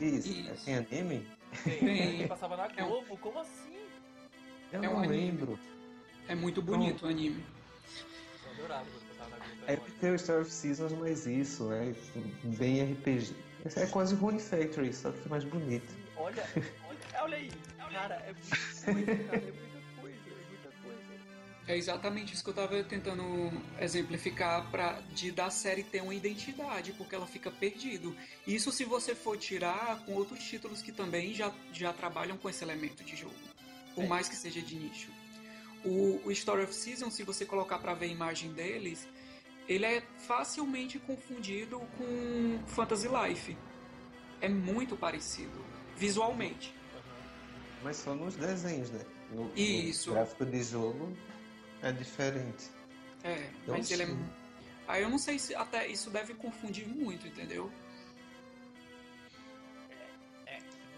[0.00, 0.50] Isso, Isso.
[0.50, 1.26] é tem anime?
[1.64, 2.28] Tem, Tem.
[2.28, 3.78] passava na É Globo, como assim?
[4.72, 5.14] Eu É um não anime.
[5.16, 5.58] lembro.
[6.28, 7.44] É muito bonito o anime.
[8.44, 9.62] Eu adorava quando passava na Globo.
[9.66, 11.92] É porque tem o Story of Seasons, mas isso, é
[12.56, 13.34] bem RPG.
[13.76, 15.92] É quase Rune Factory, só que mais bonito.
[16.16, 16.44] Olha,
[16.88, 17.50] olha, olha aí.
[17.92, 19.38] Cara, é muita coisa, cara.
[19.38, 19.67] É muita
[21.68, 23.22] É exatamente isso que eu estava tentando
[23.78, 28.16] exemplificar para de da série ter uma identidade, porque ela fica perdido.
[28.46, 32.64] Isso se você for tirar com outros títulos que também já, já trabalham com esse
[32.64, 33.34] elemento de jogo,
[33.94, 34.06] por É.
[34.06, 35.10] mais que seja de nicho.
[35.84, 39.06] O, o Story of Season, se você colocar para ver a imagem deles,
[39.68, 43.54] ele é facilmente confundido com Fantasy Life.
[44.40, 45.62] É muito parecido,
[45.98, 46.74] visualmente.
[47.84, 49.04] Mas só nos desenhos, né?
[49.30, 50.08] No, Isso.
[50.08, 51.14] no gráfico de jogo
[51.82, 52.70] é diferente.
[53.24, 54.08] É, Eu mas ele é.
[54.86, 57.70] Aí eu não sei se até isso deve confundir muito, entendeu?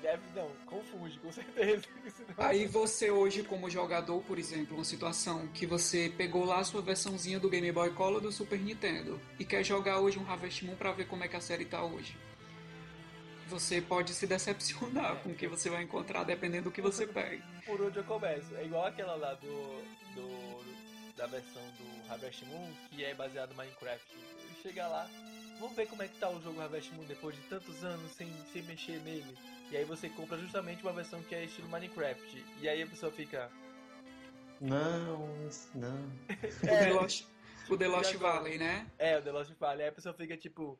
[0.02, 1.84] Deve não, confunde, com certeza.
[2.38, 6.80] Aí você hoje, como jogador, por exemplo, uma situação que você pegou lá a sua
[6.80, 10.74] versãozinha do Game Boy Color do Super Nintendo e quer jogar hoje um Harvest Moon
[10.74, 12.16] pra ver como é que a série tá hoje.
[13.48, 17.44] Você pode se decepcionar com o que você vai encontrar dependendo do que você pega.
[17.66, 18.54] Por onde eu começo?
[18.56, 19.82] É igual aquela lá do,
[20.20, 20.60] do
[21.16, 24.06] da versão do Harvest Moon, que é baseado no Minecraft.
[24.62, 25.08] Chega lá,
[25.58, 28.32] vamos ver como é que tá o jogo Harvest Moon depois de tantos anos sem,
[28.52, 29.36] sem mexer nele.
[29.70, 32.44] E aí você compra justamente uma versão que é estilo Minecraft.
[32.60, 33.50] E aí a pessoa fica.
[34.60, 35.26] Não,
[35.74, 36.10] não.
[36.62, 37.24] O The Lost,
[37.68, 38.34] o The Lost E agora?
[38.38, 38.86] Valley, né?
[38.98, 39.82] É, o The Lost Valley.
[39.82, 40.78] Aí a pessoa fica tipo.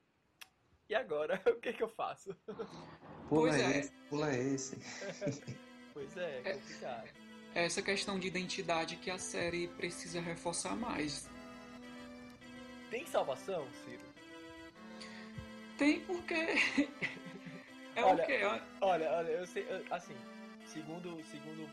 [0.88, 1.40] E agora?
[1.46, 2.34] O que que eu faço?
[2.46, 3.78] Pula Pois é.
[3.78, 4.76] esse, pula esse.
[5.92, 6.52] Pois é, É.
[6.54, 7.08] complicado.
[7.54, 11.28] Essa questão de identidade que a série precisa reforçar mais.
[12.90, 14.02] Tem salvação, Ciro?
[15.78, 16.34] Tem porque.
[17.96, 18.40] É Olha, o quê?
[18.80, 20.14] Olha, olha, eu sei, eu- assim,
[20.64, 21.68] segundo, segundo,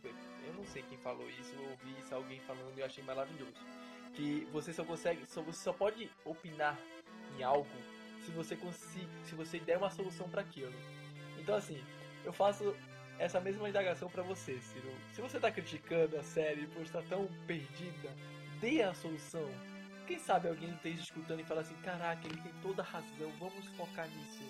[0.47, 3.53] eu não sei quem falou isso, eu ouvi isso alguém falando e eu achei maravilhoso.
[4.15, 6.75] Que você só consegue, só, você só pode opinar
[7.37, 7.69] em algo
[8.25, 10.73] se você conseguir, se você der uma solução para aquilo.
[11.37, 11.81] Então assim,
[12.25, 12.75] eu faço
[13.19, 14.91] essa mesma indagação para você, Ciro.
[15.13, 18.09] Se você tá criticando a série por estar tão perdida,
[18.61, 19.47] dê a solução.
[20.07, 23.65] Quem sabe alguém esteja escutando e fala assim, caraca, ele tem toda a razão, vamos
[23.75, 24.43] focar nisso.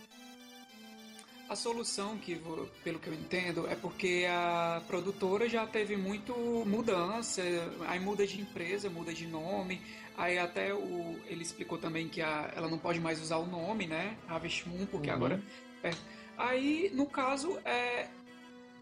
[1.49, 2.35] A solução, que
[2.83, 6.33] pelo que eu entendo, é porque a produtora já teve muito
[6.65, 7.41] mudança,
[7.87, 9.81] aí muda de empresa, muda de nome,
[10.17, 13.87] aí até o, ele explicou também que a, ela não pode mais usar o nome,
[13.87, 14.17] né?
[14.27, 15.15] Harvest Moon, porque Uhum.
[15.15, 15.41] agora.
[15.83, 15.91] é.
[16.37, 18.09] Aí, no caso, é.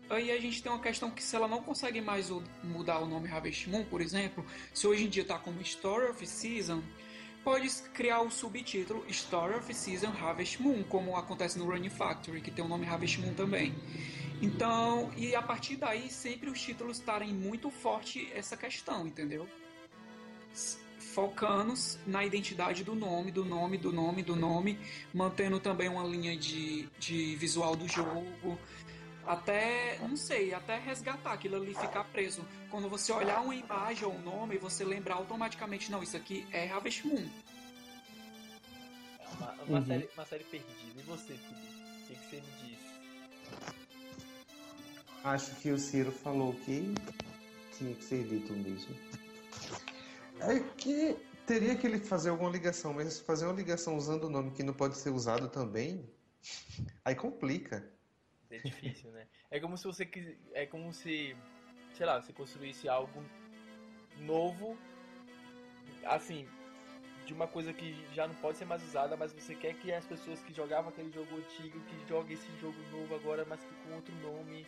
[0.09, 2.29] Aí a gente tem uma questão que se ela não consegue mais
[2.63, 6.25] mudar o nome Harvest Moon, por exemplo, se hoje em dia tá como Story of
[6.27, 6.83] Season,
[7.43, 12.51] pode criar o subtítulo Story of Season Harvest Moon, como acontece no Running Factory, que
[12.51, 13.73] tem o nome Harvest Moon também.
[14.41, 19.47] Então, e a partir daí, sempre os títulos estarem muito forte essa questão, entendeu?
[20.99, 21.73] Focando
[22.05, 24.77] na identidade do nome, do nome, do nome, do nome,
[25.13, 28.57] mantendo também uma linha de, de visual do jogo,
[29.27, 32.45] até, não sei, até resgatar aquilo ali ficar preso.
[32.69, 36.69] Quando você olhar uma imagem ou um nome, você lembrar automaticamente, não, isso aqui é
[36.69, 37.27] Harvest Moon.
[39.19, 39.85] É uma, uma Uhum.
[39.85, 40.99] série, uma série perdida.
[40.99, 41.75] E você, Felipe?
[42.03, 42.79] O que, que você me diz?
[45.23, 46.93] Acho que o Ciro falou que
[47.77, 48.95] tinha que ser dito mesmo.
[50.39, 51.17] É que
[51.47, 54.73] teria que ele fazer alguma ligação, mas fazer uma ligação usando o nome que não
[54.73, 56.07] pode ser usado também,
[57.03, 57.91] aí complica.
[58.51, 59.25] É difícil, né?
[59.49, 60.35] É como se você quis...
[60.53, 61.35] É como se,
[61.93, 63.23] sei lá, você construísse algo
[64.19, 64.77] novo,
[66.05, 66.47] assim,
[67.25, 70.05] de uma coisa que já não pode ser mais usada, mas você quer que as
[70.05, 73.95] pessoas que jogavam aquele jogo antigo, que joguem esse jogo novo agora, mas que com
[73.95, 74.65] outro nome.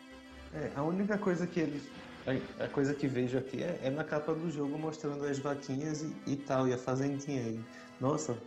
[0.53, 1.83] É, a única coisa que eles.
[2.25, 6.01] A, a coisa que vejo aqui é, é, na capa do jogo mostrando as vaquinhas
[6.01, 7.63] e, e tal, e a fazendinha aí.
[8.01, 8.37] Nossa,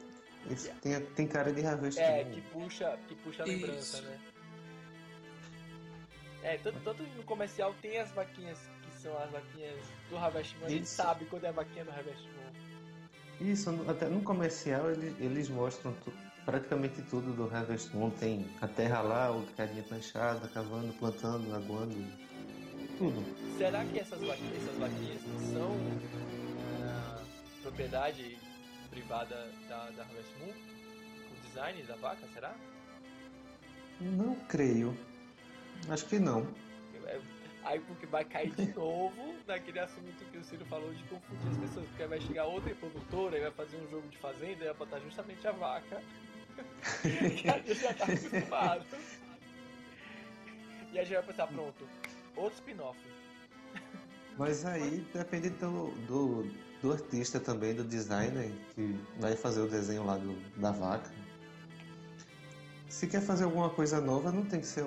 [0.51, 4.03] esse tem, tem cara de Harvest É, que puxa, que puxa a lembrança, Isso.
[4.07, 4.19] né?
[6.43, 9.79] É, tanto, tanto no comercial tem as vaquinhas que são as vaquinhas
[10.09, 13.51] do Harvest Moon, a gente sabe quando é a vaquinha do Harvest Moon.
[13.51, 16.13] Isso, até no comercial eles, eles mostram tu,
[16.45, 18.11] praticamente tudo do Harvest Moon.
[18.11, 21.95] Tem a terra lá, o carinha planchada, cavando, plantando, aguando,
[22.99, 23.25] tudo.
[23.57, 25.21] Será que essas vaquinhas, essas vaquinhas
[25.53, 28.39] são uh, propriedade
[28.91, 30.53] privada da, da Harvest Moon?
[30.53, 32.55] O design da vaca, será?
[34.01, 34.97] Não creio.
[35.89, 36.47] Acho que não.
[37.63, 41.59] Aí porque vai cair de novo naquele assunto que o Ciro falou de confundir as
[41.59, 44.75] pessoas, porque vai chegar outra produtora e vai fazer um jogo de fazenda e vai
[44.75, 46.03] botar justamente a vaca.
[47.03, 48.85] que a gente já tá acostumado.
[50.93, 51.89] E a gente vai pensar, pronto,
[52.35, 52.99] outro spin-off.
[54.37, 56.51] Mas aí depende do, do,
[56.81, 61.11] do, artista também, do designer, que vai fazer o desenho lá do, da vaca.
[62.89, 64.85] Se quer fazer alguma coisa nova, não tem que ser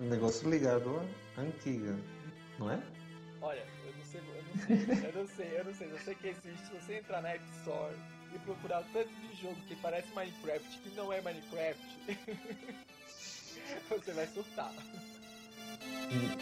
[0.00, 1.02] um, negócio ligado
[1.36, 1.98] à antiga,
[2.58, 2.80] não é?
[3.40, 4.76] Olha, eu não sei, eu não sei,
[5.08, 6.66] eu não sei, eu não sei, eu sei que existe.
[6.66, 7.94] Se você entrar na App Store
[8.34, 11.80] e procurar o tanto de jogo que parece Minecraft, que não é Minecraft,
[13.90, 14.72] você vai surtar.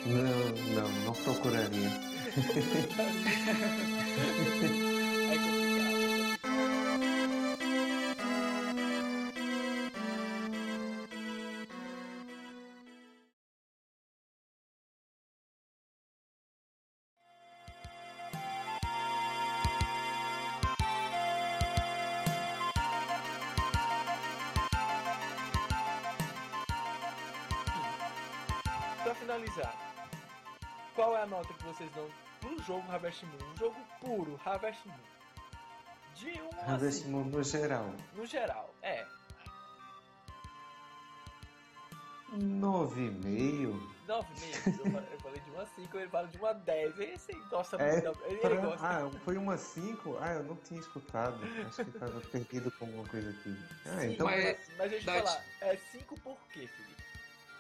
[0.06, 1.90] Não, não, não procuraria.
[5.32, 5.59] é
[29.40, 29.74] finalizar,
[30.94, 32.08] qual é a nota que vocês dão
[32.40, 33.52] pro jogo Harvest Moon?
[33.52, 34.94] Um jogo puro, Harvest Moon.
[36.16, 37.94] De 1 um Harvest assim, Moon no geral.
[38.14, 39.06] No geral, é.
[42.32, 43.80] 9,5.
[44.06, 45.04] 9,5.
[45.12, 46.98] Eu falei de uma 5, ele fala de uma 10.
[47.00, 48.24] Esse gosta É, muito.
[48.24, 48.86] Ele, pra- ele gosta.
[48.86, 50.16] Ah, foi uma 5?
[50.20, 51.40] Ah, eu não tinha escutado.
[51.66, 53.56] Acho que tava perdido com alguma coisa aqui.
[53.86, 54.26] Ah, Sim, então.
[54.26, 56.99] mas, mas deixa eu dá- falar, é 5 por quê, Felipe?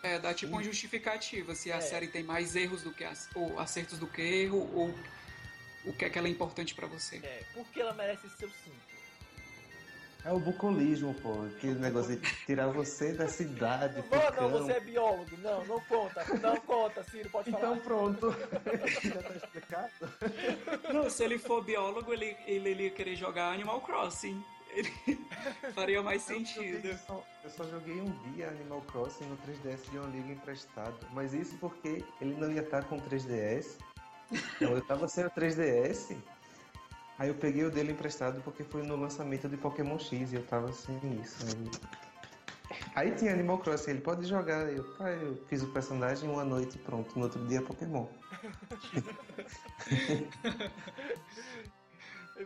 [0.02, 1.80] É, dá tipo uma justificativa se a É.
[1.80, 4.94] série tem mais erros do que ou acertos do que erro, ou
[5.84, 7.16] o que é que ela é importante pra você.
[7.22, 8.76] É, por que ela merece seu 5?
[10.22, 11.44] É o bucolismo, pô.
[11.46, 14.04] Aquele negócio de tirar você da cidade.
[14.10, 15.34] Não, não, você é biólogo.
[15.38, 16.22] Não, não conta.
[16.42, 17.62] Não conta, Ciro, pode falar.
[17.76, 18.30] Então pronto.
[19.02, 19.90] Já tá explicado?
[20.92, 24.44] Não, se ele for biólogo, ele, ele, ele ia querer jogar Animal Crossing.
[24.72, 24.90] Ele
[25.74, 26.98] faria mais Eu sentido.
[27.06, 30.94] só, eu só joguei um dia Animal Crossing no 3DS de um amigo emprestado.
[31.12, 33.78] Mas isso porque ele não ia estar com o 3DS.
[34.32, 36.16] Então eu tava sem o 3DS.
[37.18, 40.46] Aí eu peguei o dele emprestado porque foi no lançamento de Pokémon X e eu
[40.46, 41.44] tava sem isso.
[42.94, 44.72] Aí, aí tinha Animal Crossing, ele pode jogar.
[44.72, 47.14] Eu, tá, eu fiz o personagem uma noite e pronto.
[47.18, 48.06] No outro dia Pokémon.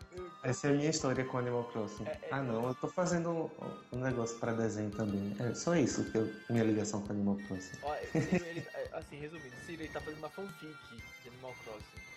[0.42, 2.04] Essa é a minha história com Animal Crossing.
[2.06, 5.34] É, é, ah não, eu tô fazendo um, um negócio pra desenho também.
[5.38, 7.78] É só isso que eu, minha ligação com Animal Crossing.
[7.82, 10.76] Ó, ele, é, assim, resumindo, Ciro ele tá fazendo uma fanfic
[11.22, 12.14] de Animal Crossing.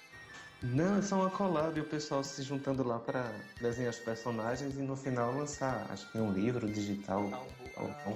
[0.64, 4.76] Não, é só uma collab e o pessoal se juntando lá pra desenhar os personagens
[4.76, 7.30] e no final lançar, acho que um livro digital.
[7.32, 8.14] Ah, um, Ou- ah,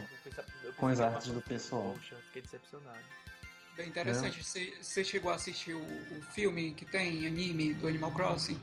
[0.75, 1.93] com as artes do pessoal.
[1.93, 3.03] Poxa, eu fiquei decepcionado.
[3.75, 4.43] Bem interessante.
[4.43, 8.59] Você, você chegou a assistir o, o filme que tem, anime do Animal Crossing?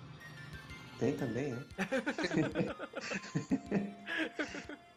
[0.98, 1.64] Tem também, né?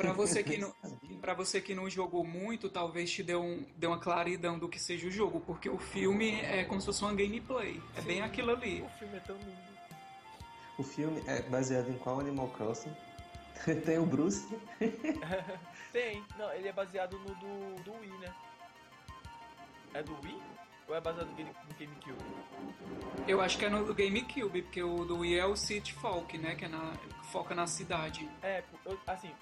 [0.00, 0.74] Pra você que não,
[1.20, 4.78] para você que não jogou muito, talvez te dê, um, dê uma claridão do que
[4.78, 7.82] seja o jogo, porque o filme é como se fosse uma gameplay.
[7.98, 8.80] É bem aquilo ali.
[8.80, 9.70] O filme é tão lindo.
[10.78, 12.96] O filme é baseado em qual Animal Crossing?
[13.84, 14.48] Tem o Bruce.
[15.92, 18.34] Tem, não, ele é baseado no do, do Wii, né?
[19.92, 20.40] É do Wii?
[20.90, 22.24] Ou é baseado no, Game, no GameCube?
[23.28, 26.56] Eu acho que é no GameCube, porque o do Wii é o City Folk, né?
[26.56, 26.92] Que é na,
[27.30, 28.28] foca na cidade.
[28.42, 29.32] É, eu- assim,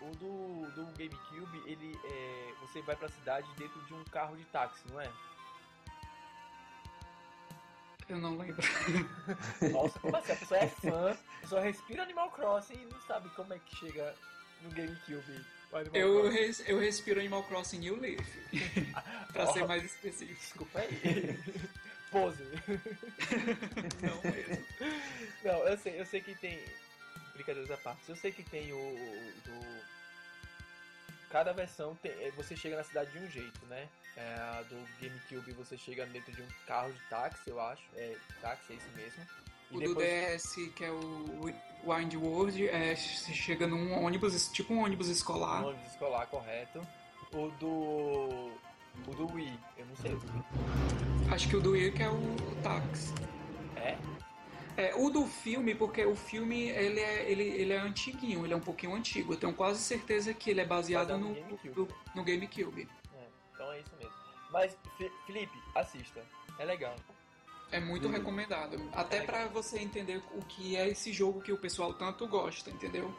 [0.00, 2.52] o do, do GameCube, ele é.
[2.62, 5.08] Você vai pra cidade dentro de um carro de táxi, não é?
[8.08, 8.56] Eu não lembro.
[9.72, 10.32] Nossa, como assim?
[10.32, 14.16] A pessoa é fã, pessoa respira Animal Crossing e não sabe como é que chega
[14.62, 15.46] no GameCube?
[15.92, 18.26] Eu, res, eu respiro Animal Crossing New Leaf.
[19.32, 20.40] pra ser mais específico.
[20.40, 21.38] Desculpa aí.
[22.10, 22.42] Pose.
[24.02, 24.66] Não mesmo.
[25.44, 26.58] Não, eu sei, eu sei que tem.
[27.34, 28.08] Brincadeiras à parte.
[28.08, 28.76] Eu sei que tem o.
[28.76, 29.88] o do...
[31.30, 33.86] Cada versão tem, é, você chega na cidade de um jeito, né?
[34.16, 37.84] É, a do GameCube você chega dentro de um carro de táxi, eu acho.
[37.94, 39.26] É, táxi, é isso mesmo.
[39.70, 39.94] O depois...
[39.94, 41.52] do DS, que é o
[41.84, 45.62] Wind World, é, chega num ônibus, tipo um ônibus escolar.
[45.62, 46.80] Um ônibus escolar, correto.
[47.32, 48.50] O do.
[49.06, 50.18] O do Wii, eu não sei.
[51.30, 53.14] Acho que o do Wii que é o táxi.
[53.76, 53.96] É?
[54.76, 58.56] É, o do filme, porque o filme ele é, ele, ele é antiguinho, ele é
[58.56, 59.32] um pouquinho antigo.
[59.32, 61.94] Eu tenho quase certeza que ele é baseado no, no GameCube.
[62.14, 62.88] No, GameCube.
[63.14, 64.14] É, então é isso mesmo.
[64.50, 64.76] Mas,
[65.26, 66.24] Felipe, assista.
[66.58, 66.94] É legal.
[67.70, 68.10] É muito hum.
[68.10, 68.80] recomendado.
[68.92, 73.14] Até para você entender o que é esse jogo que o pessoal tanto gosta, entendeu?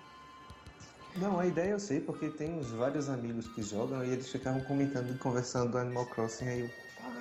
[1.16, 4.62] Não, a ideia eu sei, porque tem uns vários amigos que jogam e eles ficavam
[4.62, 6.70] comentando e conversando do Animal Crossing aí eu,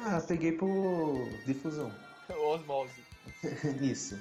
[0.04, 1.92] ah, peguei por difusão.
[2.28, 3.08] Osmose.
[3.80, 4.18] Isso.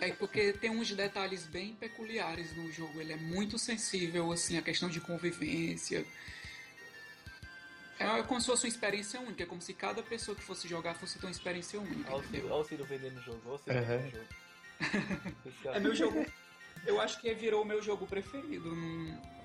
[0.00, 3.00] É porque tem uns detalhes bem peculiares no jogo.
[3.00, 6.04] Ele é muito sensível, assim, a questão de convivência.
[7.98, 10.94] É como se fosse uma experiência única, é como se cada pessoa que fosse jogar
[10.94, 12.12] fosse ter uma experiência única.
[12.12, 14.06] Olha o Ciro vendendo o jogo, olha o Ciro vendendo
[15.44, 15.76] o jogo.
[15.76, 16.26] é meu jogo.
[16.86, 18.70] Eu acho que virou o meu jogo preferido,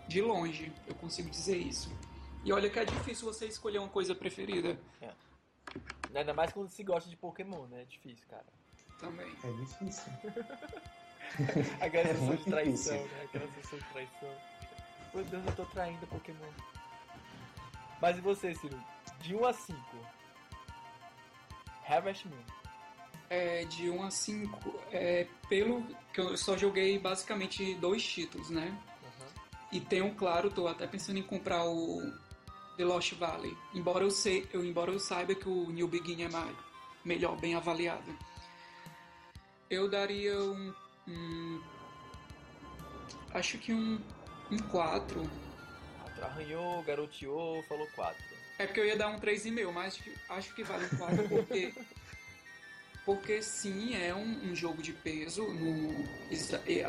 [0.08, 1.92] de longe, eu consigo dizer isso.
[2.44, 4.78] E olha que é difícil você escolher uma coisa preferida.
[5.02, 5.10] É.
[6.14, 7.82] Ainda mais quando se gosta de Pokémon, né?
[7.82, 8.46] É difícil, cara.
[9.00, 9.34] Também.
[9.44, 10.12] É difícil.
[11.82, 13.18] Aquela é sensação de traição, difícil.
[13.18, 13.24] né?
[13.24, 14.38] Aquela sensação de traição.
[15.14, 16.52] Meu Deus, eu tô traindo Pokémon.
[18.04, 18.78] Mas e você, Ciro?
[19.22, 19.80] De 1 a 5.
[21.88, 22.36] Harvest Moon.
[23.30, 24.84] É, de 1 a 5.
[24.92, 25.82] É, pelo
[26.12, 28.78] que eu só joguei basicamente dois títulos, né?
[29.02, 29.28] Uhum.
[29.72, 32.02] E tenho, claro, tô até pensando em comprar o
[32.76, 33.58] The Lost Valley.
[33.74, 36.58] Embora eu, sei, eu, embora eu saiba que o New Begin é mais,
[37.06, 38.14] melhor, bem avaliado.
[39.70, 40.74] Eu daria um.
[41.08, 41.62] um
[43.34, 43.98] acho que um,
[44.52, 45.43] um 4
[46.26, 48.34] arranhou, garoteou, falou 4.
[48.60, 50.00] É porque eu ia dar um 3,5, mas
[50.30, 51.74] acho que vale um 4 porque.
[53.06, 56.06] porque sim, é um, um, jogo de peso, no,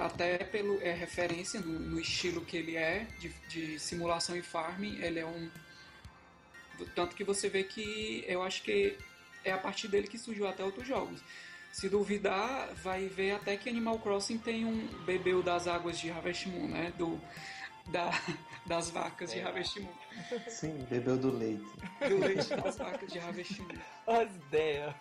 [0.05, 5.01] até pelo é referência no, no, estilo que ele é, de, de simulação e farming,
[5.03, 5.51] ele é um.
[6.95, 8.97] Tanto que você vê que eu acho que
[9.45, 11.21] é a partir dele que surgiu até outros jogos.
[11.73, 16.47] Se duvidar, vai ver até que Animal Crossing tem um bebeu das águas de Harvest
[16.47, 16.93] Moon, né?
[16.97, 17.21] Do,
[17.87, 18.11] da,
[18.67, 19.35] das vacas é.
[19.35, 19.93] de Ravestimum.
[20.49, 21.65] Sim, bebeu do leite.
[22.09, 23.69] Do leite das vacas de Ravestimum.
[24.07, 24.95] As ideias.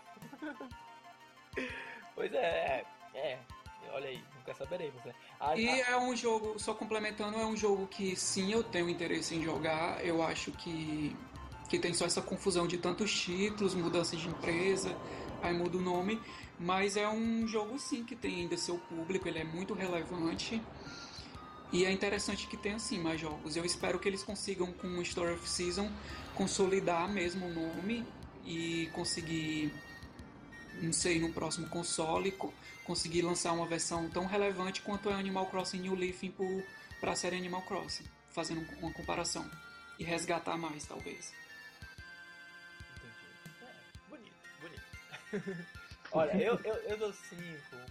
[2.16, 3.39] Pois é, é, é.
[3.91, 5.14] Olha aí, nunca saberemos, né?
[5.39, 5.91] A, e a...
[5.91, 10.03] é um jogo, só complementando, é um jogo que sim, eu tenho interesse em jogar.
[10.03, 11.16] Eu acho que,
[11.70, 14.95] que tem só essa confusão de tantos títulos, mudança de empresa,
[15.41, 16.20] aí muda o nome.
[16.59, 20.61] Mas é um jogo sim que tem ainda seu público, ele é muito relevante.
[21.74, 23.55] E é interessante que tenha assim mais jogos.
[23.55, 25.91] Eu espero que eles consigam com o Story of Season
[26.36, 28.05] consolidar mesmo o nome
[28.45, 29.74] e conseguir,
[30.80, 32.32] não sei, no próximo console
[32.86, 36.21] conseguir lançar uma versão tão relevante quanto é Animal Crossing New Leaf
[37.01, 39.49] para a série Animal Crossing, fazendo uma comparação
[39.97, 41.34] e resgatar mais talvez.
[42.97, 43.63] Entendi.
[43.63, 45.65] É, bonito, bonito.
[46.11, 47.41] Olha, eu, eu, eu dou 5,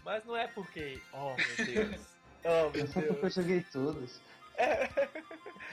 [0.04, 2.11] mas não é porque, oh meu Deus.
[2.44, 3.22] Oh, meu Deus.
[3.22, 4.20] eu joguei todos.
[4.56, 4.88] É.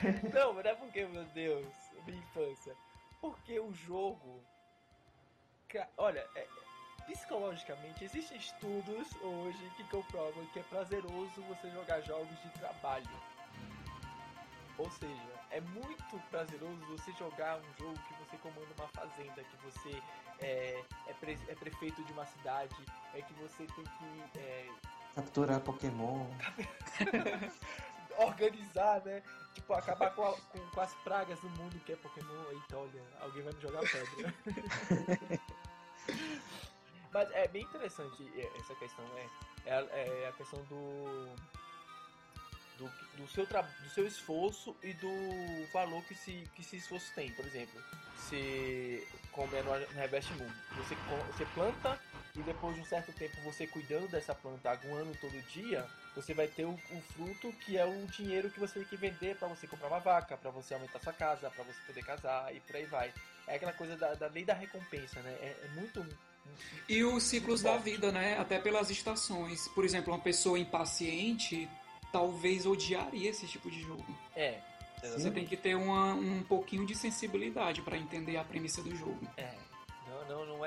[0.32, 1.66] Não, mas não é porque, meu Deus,
[2.06, 2.74] minha infância.
[3.20, 4.42] Porque o jogo.
[5.98, 6.46] Olha, é...
[7.06, 13.06] psicologicamente, existem estudos hoje que comprovam que é prazeroso você jogar jogos de trabalho.
[14.78, 19.56] Ou seja, é muito prazeroso você jogar um jogo que você comanda uma fazenda, que
[19.58, 20.02] você
[20.40, 22.74] é, é, pre, é prefeito de uma cidade,
[23.14, 24.66] é que você tem que é,
[25.14, 26.26] Capturar Pokémon.
[28.18, 29.22] Organizar, né?
[29.54, 32.50] Tipo, acabar com, a, com, com, as pragas do mundo que é Pokémon.
[32.50, 34.34] Eita, olha, alguém vai me jogar pedra.
[37.12, 39.28] Mas é bem interessante essa questão, né?
[39.66, 41.34] É, é a questão do
[42.80, 47.30] do, do, seu, do seu esforço e do valor que se, que esse esforço tem.
[47.32, 47.78] Por exemplo,
[48.16, 50.94] se, como é no, no Harvest Moon, você,
[51.32, 52.00] você planta
[52.40, 56.48] e depois de um certo tempo você cuidando dessa planta, aguando todo dia, você vai
[56.48, 59.66] ter o, o fruto que é o dinheiro que você tem que vender para você
[59.66, 62.84] comprar uma vaca, para você aumentar sua casa, para você poder casar e por aí
[62.86, 63.12] vai.
[63.46, 65.30] É aquela coisa da, da lei da recompensa, né?
[65.40, 66.04] É, é muito
[66.88, 68.36] e os ciclos da vida, né?
[68.38, 69.68] Até pelas estações.
[69.68, 71.68] Por exemplo, uma pessoa impaciente
[72.12, 74.18] talvez odiaria esse tipo de jogo.
[74.34, 74.58] É.
[75.02, 79.20] Você tem que ter uma, um pouquinho de sensibilidade para entender a premissa do jogo.
[79.36, 79.49] É.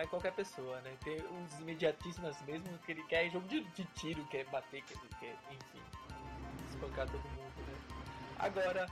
[0.04, 0.94] É qualquer pessoa, né?
[1.02, 5.34] Tem uns imediatistas mesmo que ele quer jogo de, de tiro, quer bater, quer, quer,
[5.50, 5.82] enfim,
[6.70, 7.74] espancar todo mundo, né?
[8.38, 8.86] Agora,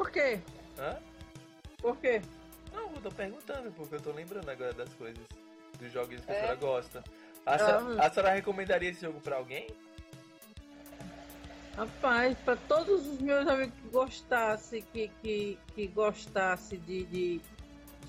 [0.00, 0.40] Por quê?
[0.78, 0.96] Hã?
[1.76, 2.22] Por quê?
[2.72, 5.22] Não, eu tô perguntando, porque eu tô lembrando agora das coisas.
[5.78, 6.40] Dos jogos que a É?
[6.40, 7.04] senhora gosta.
[7.44, 8.06] A, senhora, Ah.
[8.06, 9.66] a senhora recomendaria esse jogo pra alguém?
[11.76, 17.40] Rapaz, para todos os meus amigos que gostassem, que, que, que gostasse de, de,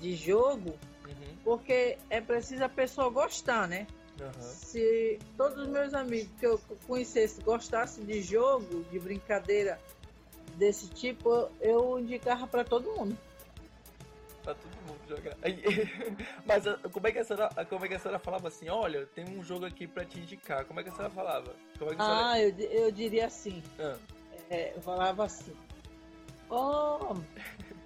[0.00, 0.70] de jogo,
[1.04, 1.36] Uhum.
[1.44, 3.86] porque é preciso a pessoa gostar, né?
[4.18, 4.32] Aham.
[4.40, 9.78] Se todos os meus amigos que eu conhecesse gostassem de jogo, de brincadeira
[10.56, 13.16] desse tipo, eu indicava para todo mundo.
[14.42, 15.36] Pra todo mundo jogar.
[16.44, 18.68] Mas ah, como é, que a senhora, como é que a senhora falava assim?
[18.68, 20.64] Olha, tem um jogo aqui pra te indicar.
[20.64, 21.54] Como é que a senhora falava?
[21.80, 21.96] É a senhora...
[21.98, 23.96] Ah, eu, eu diria assim, Ah,
[24.50, 25.52] é, eu falava assim,
[26.50, 27.16] ó,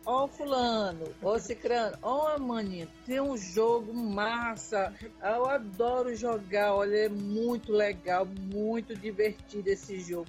[0.04, 4.92] ó fulano, ó cicrano, ó maninho, tem um jogo massa,
[5.22, 10.26] eu adoro jogar, olha, é muito legal, muito divertido esse jogo.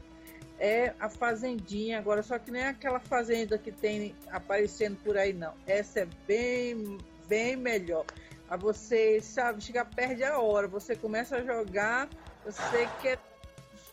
[0.60, 5.54] É a Fazendinha agora, só que nem aquela fazenda que tem aparecendo por aí, não.
[5.68, 6.98] Essa é bem,
[7.28, 8.06] bem melhor.
[8.50, 12.10] A você, sabe, chega perde a hora, você começa a jogar,
[12.44, 13.20] você quer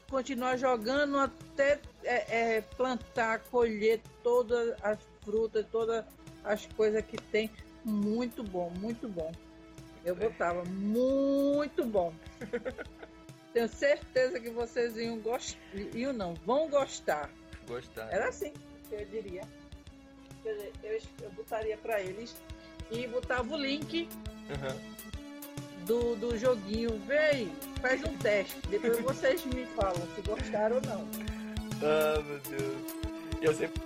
[0.09, 6.05] continuar jogando até é, é, plantar, colher todas as frutas, todas
[6.45, 7.51] as coisas que tem.
[7.85, 9.33] Muito bom, muito bom.
[10.05, 12.12] Eu botava muito bom.
[13.55, 15.59] Tenho certeza que vocês iam gostar.
[15.94, 17.30] Iam não, vão gostar.
[17.68, 18.12] gostar.
[18.12, 18.52] Era assim
[18.88, 19.42] que eu diria.
[20.42, 22.34] Quer dizer, Eu, eu botaria para eles
[22.90, 24.09] e botava o link
[24.50, 24.76] Aham.
[25.86, 26.98] do, do joguinho.
[27.07, 27.50] Vem,
[27.80, 28.57] faz um teste.
[28.68, 31.09] Depois vocês me falam se gostaram ou não.
[31.80, 32.94] Ah, meu Deus.
[33.40, 33.80] Eu sempre,